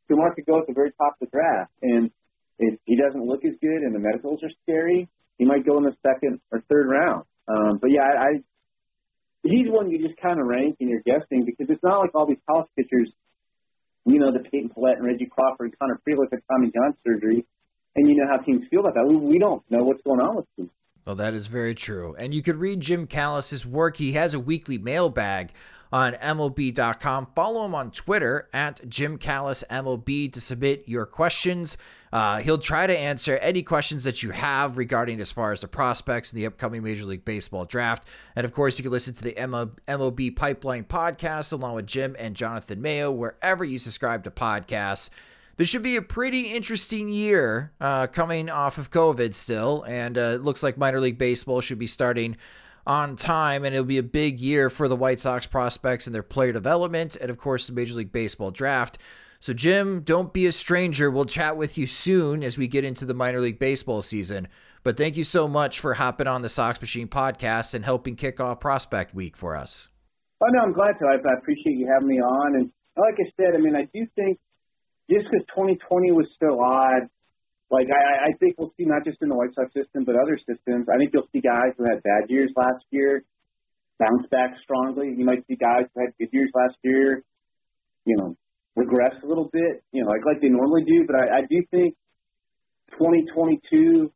Kumar 0.09 0.35
could 0.35 0.45
go 0.45 0.59
at 0.59 0.67
the 0.67 0.73
very 0.73 0.91
top 0.99 1.15
of 1.15 1.31
the 1.31 1.31
draft, 1.31 1.71
and 1.81 2.11
if 2.59 2.77
he 2.83 2.97
doesn't 2.99 3.23
look 3.23 3.45
as 3.45 3.55
good 3.61 3.87
and 3.87 3.95
the 3.95 3.99
medicals 3.99 4.43
are 4.43 4.51
scary, 4.63 5.07
he 5.37 5.45
might 5.45 5.65
go 5.65 5.77
in 5.77 5.83
the 5.83 5.95
second 6.05 6.39
or 6.51 6.61
third 6.69 6.87
round. 6.89 7.23
Um, 7.47 7.79
but 7.81 7.91
yeah, 7.91 8.01
I, 8.01 8.23
I 8.23 8.29
he's 9.43 9.67
one 9.67 9.89
you 9.89 10.05
just 10.05 10.19
kind 10.19 10.39
of 10.39 10.45
rank 10.47 10.77
and 10.79 10.89
you're 10.89 11.01
guessing 11.05 11.45
because 11.45 11.67
it's 11.69 11.83
not 11.83 11.99
like 11.99 12.15
all 12.15 12.25
these 12.25 12.41
college 12.49 12.67
pitchers, 12.75 13.09
you 14.05 14.19
know, 14.19 14.31
the 14.31 14.39
Peyton 14.39 14.69
Pallette 14.69 14.97
and 14.97 15.05
Reggie 15.05 15.27
Crawford 15.27 15.71
and 15.71 15.79
Connor 15.79 15.99
Prielipp 16.07 16.31
had 16.31 16.39
Tommy 16.51 16.71
John 16.73 16.95
surgery, 17.05 17.45
and 17.95 18.09
you 18.09 18.15
know 18.15 18.27
how 18.29 18.37
teams 18.37 18.65
feel 18.69 18.81
about 18.81 18.95
that. 18.95 19.05
We, 19.07 19.15
we 19.15 19.39
don't 19.39 19.63
know 19.69 19.83
what's 19.83 20.01
going 20.03 20.19
on 20.19 20.37
with 20.37 20.45
them. 20.57 20.69
Well, 21.05 21.15
that 21.15 21.33
is 21.33 21.47
very 21.47 21.73
true. 21.73 22.15
And 22.19 22.33
you 22.33 22.41
could 22.41 22.57
read 22.57 22.81
Jim 22.81 23.07
Callis's 23.07 23.65
work. 23.65 23.95
He 23.95 24.11
has 24.13 24.33
a 24.33 24.39
weekly 24.41 24.77
mailbag 24.77 25.53
on 25.91 26.13
MLB.com. 26.13 27.27
Follow 27.35 27.65
him 27.65 27.75
on 27.75 27.91
Twitter 27.91 28.49
at 28.53 28.87
Jim 28.89 29.17
Callis 29.17 29.63
MLB 29.69 30.31
to 30.33 30.41
submit 30.41 30.83
your 30.87 31.05
questions. 31.05 31.77
Uh, 32.11 32.39
he'll 32.39 32.57
try 32.57 32.87
to 32.87 32.97
answer 32.97 33.37
any 33.37 33.61
questions 33.61 34.03
that 34.03 34.23
you 34.23 34.31
have 34.31 34.77
regarding 34.77 35.19
as 35.19 35.31
far 35.31 35.51
as 35.51 35.61
the 35.61 35.67
prospects 35.67 36.31
in 36.31 36.37
the 36.37 36.45
upcoming 36.45 36.83
Major 36.83 37.05
League 37.05 37.25
Baseball 37.25 37.65
draft. 37.65 38.07
And 38.35 38.45
of 38.45 38.53
course, 38.53 38.77
you 38.77 38.83
can 38.83 38.91
listen 38.91 39.13
to 39.15 39.23
the 39.23 39.33
MLB 39.33 40.35
Pipeline 40.35 40.85
podcast 40.85 41.53
along 41.53 41.75
with 41.75 41.85
Jim 41.85 42.15
and 42.17 42.35
Jonathan 42.35 42.81
Mayo 42.81 43.11
wherever 43.11 43.63
you 43.63 43.79
subscribe 43.79 44.23
to 44.23 44.31
podcasts 44.31 45.09
this 45.57 45.67
should 45.67 45.83
be 45.83 45.95
a 45.95 46.01
pretty 46.03 46.53
interesting 46.53 47.09
year 47.09 47.71
uh, 47.81 48.07
coming 48.07 48.49
off 48.49 48.77
of 48.77 48.91
COVID 48.91 49.33
still. 49.33 49.83
And 49.87 50.17
uh, 50.17 50.35
it 50.35 50.41
looks 50.43 50.63
like 50.63 50.77
minor 50.77 50.99
league 50.99 51.17
baseball 51.17 51.61
should 51.61 51.79
be 51.79 51.87
starting 51.87 52.37
on 52.87 53.15
time. 53.15 53.65
And 53.65 53.75
it'll 53.75 53.85
be 53.85 53.99
a 53.99 54.03
big 54.03 54.39
year 54.39 54.69
for 54.69 54.87
the 54.87 54.95
White 54.95 55.19
Sox 55.19 55.45
prospects 55.45 56.07
and 56.07 56.15
their 56.15 56.23
player 56.23 56.51
development. 56.51 57.15
And 57.17 57.29
of 57.29 57.37
course, 57.37 57.67
the 57.67 57.73
Major 57.73 57.93
League 57.93 58.11
Baseball 58.11 58.49
draft. 58.49 58.97
So, 59.39 59.53
Jim, 59.53 60.01
don't 60.01 60.33
be 60.33 60.47
a 60.47 60.51
stranger. 60.51 61.11
We'll 61.11 61.25
chat 61.25 61.57
with 61.57 61.77
you 61.77 61.85
soon 61.85 62.43
as 62.43 62.57
we 62.57 62.67
get 62.67 62.83
into 62.83 63.05
the 63.05 63.13
minor 63.13 63.39
league 63.39 63.59
baseball 63.59 64.01
season. 64.01 64.47
But 64.83 64.97
thank 64.97 65.15
you 65.15 65.23
so 65.23 65.47
much 65.47 65.79
for 65.79 65.93
hopping 65.93 66.27
on 66.27 66.41
the 66.41 66.49
Sox 66.49 66.81
Machine 66.81 67.07
podcast 67.07 67.75
and 67.75 67.85
helping 67.85 68.15
kick 68.15 68.39
off 68.39 68.59
Prospect 68.59 69.13
Week 69.13 69.37
for 69.37 69.55
us. 69.55 69.89
Oh, 70.41 70.47
no, 70.49 70.59
I'm 70.61 70.73
glad 70.73 70.93
to. 70.99 71.05
I, 71.05 71.29
I 71.29 71.33
appreciate 71.37 71.77
you 71.77 71.87
having 71.87 72.07
me 72.07 72.19
on. 72.19 72.55
And 72.55 72.71
like 72.95 73.15
I 73.19 73.29
said, 73.37 73.53
I 73.53 73.59
mean, 73.59 73.75
I 73.75 73.83
do 73.93 74.07
think 74.15 74.39
just 75.09 75.25
because 75.29 75.45
2020 75.49 76.11
was 76.11 76.27
so 76.39 76.59
odd, 76.61 77.09
like 77.69 77.87
I, 77.91 78.29
I 78.29 78.31
think 78.39 78.55
we'll 78.57 78.73
see 78.77 78.85
not 78.85 79.03
just 79.03 79.17
in 79.21 79.29
the 79.29 79.35
White 79.35 79.53
Sox 79.55 79.73
system 79.73 80.05
but 80.05 80.15
other 80.15 80.37
systems. 80.37 80.87
I 80.87 80.97
think 80.97 81.11
you'll 81.13 81.29
see 81.31 81.41
guys 81.41 81.75
who 81.77 81.83
had 81.83 82.03
bad 82.03 82.29
years 82.29 82.51
last 82.55 82.83
year 82.91 83.23
bounce 83.99 84.27
back 84.29 84.53
strongly. 84.63 85.13
You 85.17 85.25
might 85.25 85.45
see 85.47 85.55
guys 85.55 85.89
who 85.93 86.01
had 86.01 86.13
good 86.19 86.29
years 86.31 86.51
last 86.53 86.77
year, 86.83 87.23
you 88.05 88.15
know, 88.15 88.37
regress 88.75 89.15
a 89.23 89.27
little 89.27 89.49
bit, 89.51 89.83
you 89.91 90.03
know, 90.03 90.09
like 90.09 90.25
like 90.25 90.41
they 90.41 90.49
normally 90.49 90.83
do. 90.85 91.05
But 91.05 91.15
I, 91.17 91.39
I 91.39 91.41
do 91.49 91.63
think 91.71 91.95
2022 92.97 94.11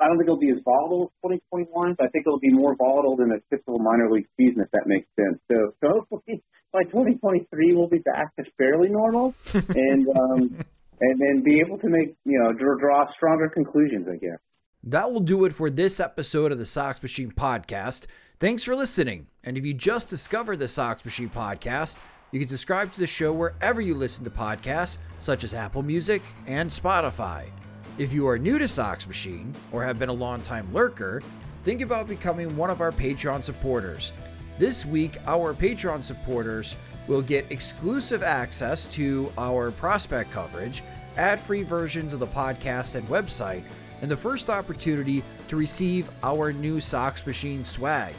I 0.00 0.06
don't 0.06 0.16
think 0.16 0.28
it'll 0.28 0.38
be 0.38 0.50
as 0.50 0.62
volatile 0.64 1.10
as 1.10 1.34
2021, 1.50 1.96
but 1.98 2.06
I 2.06 2.08
think 2.10 2.22
it'll 2.26 2.38
be 2.38 2.54
more 2.54 2.76
volatile 2.76 3.16
than 3.16 3.32
a 3.32 3.40
typical 3.50 3.80
minor 3.80 4.10
league 4.10 4.28
season, 4.36 4.62
if 4.62 4.70
that 4.70 4.86
makes 4.86 5.08
sense. 5.18 5.42
So, 5.50 5.74
so 5.82 6.06
hopefully 6.06 6.42
by 6.72 6.84
2023 6.84 7.74
we'll 7.74 7.88
be 7.88 7.98
back 7.98 8.34
to 8.36 8.44
fairly 8.56 8.88
normal, 8.88 9.34
and 9.52 10.06
um, 10.14 10.64
and 11.00 11.20
then 11.20 11.42
be 11.42 11.60
able 11.60 11.78
to 11.78 11.88
make 11.88 12.16
you 12.24 12.38
know 12.38 12.52
draw, 12.52 13.10
stronger 13.14 13.48
conclusions, 13.48 14.06
I 14.08 14.16
guess. 14.16 14.38
That 14.84 15.10
will 15.10 15.20
do 15.20 15.44
it 15.44 15.52
for 15.52 15.70
this 15.70 16.00
episode 16.00 16.52
of 16.52 16.58
the 16.58 16.66
Sox 16.66 17.02
Machine 17.02 17.32
podcast. 17.32 18.06
Thanks 18.38 18.62
for 18.62 18.76
listening. 18.76 19.26
And 19.44 19.58
if 19.58 19.66
you 19.66 19.74
just 19.74 20.08
discovered 20.08 20.56
the 20.56 20.68
Sox 20.68 21.04
Machine 21.04 21.28
podcast, 21.28 21.98
you 22.30 22.38
can 22.38 22.48
subscribe 22.48 22.92
to 22.92 23.00
the 23.00 23.06
show 23.06 23.32
wherever 23.32 23.80
you 23.80 23.94
listen 23.94 24.22
to 24.24 24.30
podcasts, 24.30 24.98
such 25.18 25.44
as 25.44 25.54
Apple 25.54 25.82
Music 25.82 26.22
and 26.46 26.70
Spotify. 26.70 27.50
If 27.98 28.12
you 28.12 28.28
are 28.28 28.38
new 28.38 28.58
to 28.58 28.68
Sox 28.68 29.06
Machine 29.06 29.52
or 29.72 29.82
have 29.82 29.98
been 29.98 30.08
a 30.08 30.12
longtime 30.12 30.72
lurker, 30.72 31.22
think 31.64 31.80
about 31.80 32.06
becoming 32.06 32.56
one 32.56 32.70
of 32.70 32.80
our 32.80 32.92
Patreon 32.92 33.42
supporters. 33.42 34.12
This 34.58 34.86
week, 34.86 35.16
our 35.26 35.54
Patreon 35.54 36.04
supporters 36.04 36.76
will 37.08 37.22
get 37.22 37.50
exclusive 37.50 38.22
access 38.22 38.86
to 38.86 39.32
our 39.38 39.70
prospect 39.72 40.30
coverage, 40.30 40.82
ad 41.16 41.40
free 41.40 41.62
versions 41.62 42.12
of 42.12 42.20
the 42.20 42.26
podcast 42.26 42.94
and 42.94 43.08
website, 43.08 43.64
and 44.02 44.10
the 44.10 44.16
first 44.16 44.50
opportunity 44.50 45.24
to 45.48 45.56
receive 45.56 46.08
our 46.22 46.52
new 46.52 46.78
Sox 46.78 47.26
Machine 47.26 47.64
swag. 47.64 48.14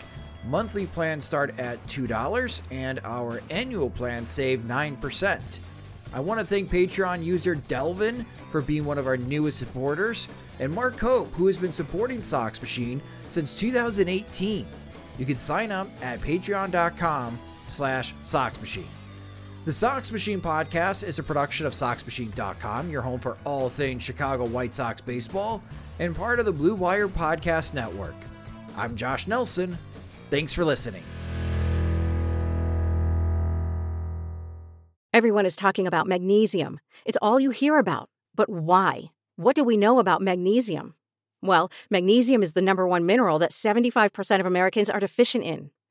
Monthly 0.48 0.88
plans 0.88 1.26
start 1.26 1.58
at 1.60 1.86
$2 1.88 2.62
and 2.72 3.00
our 3.04 3.42
annual 3.50 3.90
plans 3.90 4.30
save 4.30 4.62
9%. 4.62 5.60
I 6.12 6.20
want 6.20 6.40
to 6.40 6.46
thank 6.46 6.72
Patreon 6.72 7.24
user 7.24 7.56
Delvin 7.56 8.26
for 8.50 8.62
being 8.62 8.84
one 8.84 8.98
of 8.98 9.06
our 9.06 9.18
newest 9.18 9.60
supporters, 9.60 10.28
and 10.60 10.74
Mark 10.74 11.00
Hope, 11.00 11.32
who 11.34 11.48
has 11.48 11.58
been 11.58 11.72
supporting 11.72 12.24
Sox 12.24 12.60
Machine 12.60 13.00
since 13.30 13.58
2018. 13.58 14.66
You 15.20 15.26
can 15.26 15.38
sign 15.38 15.72
up 15.72 15.88
at 16.02 16.20
patreon.com 16.20 17.38
slash 17.70 18.14
Sox 18.24 18.60
Machine. 18.60 18.88
The 19.66 19.74
Sox 19.74 20.12
Machine 20.12 20.42
podcast 20.42 21.04
is 21.04 21.20
a 21.20 21.24
production 21.24 21.66
of 21.66 21.74
SoxMachine.com, 21.74 22.90
your 22.90 23.02
home 23.02 23.20
for 23.20 23.38
all 23.44 23.70
things 23.70 24.02
Chicago 24.02 24.46
White 24.46 24.74
Sox 24.74 25.02
baseball, 25.02 25.62
and 26.00 26.16
part 26.16 26.40
of 26.40 26.46
the 26.46 26.52
Blue 26.52 26.76
Wire 26.76 27.08
Podcast 27.08 27.74
Network. 27.74 28.16
I'm 28.78 28.96
Josh 28.96 29.28
Nelson. 29.28 29.78
Thanks 30.30 30.54
for 30.54 30.64
listening. 30.64 31.04
Everyone 35.14 35.46
is 35.46 35.56
talking 35.56 35.86
about 35.86 36.08
magnesium. 36.08 36.80
It's 37.04 37.18
all 37.22 37.40
you 37.40 37.50
hear 37.50 37.78
about. 37.78 38.10
But 38.36 38.50
why? 38.50 39.12
What 39.36 39.56
do 39.56 39.64
we 39.64 39.76
know 39.76 40.00
about 40.00 40.22
magnesium? 40.22 40.96
Well, 41.42 41.72
magnesium 41.90 42.44
is 42.44 42.54
the 42.54 42.62
number 42.62 42.88
one 42.88 43.06
mineral 43.06 43.40
that 43.40 43.52
75% 43.52 44.40
of 44.40 44.46
Americans 44.46 44.90
are 44.90 45.00
deficient 45.00 45.44
in. 45.44 45.72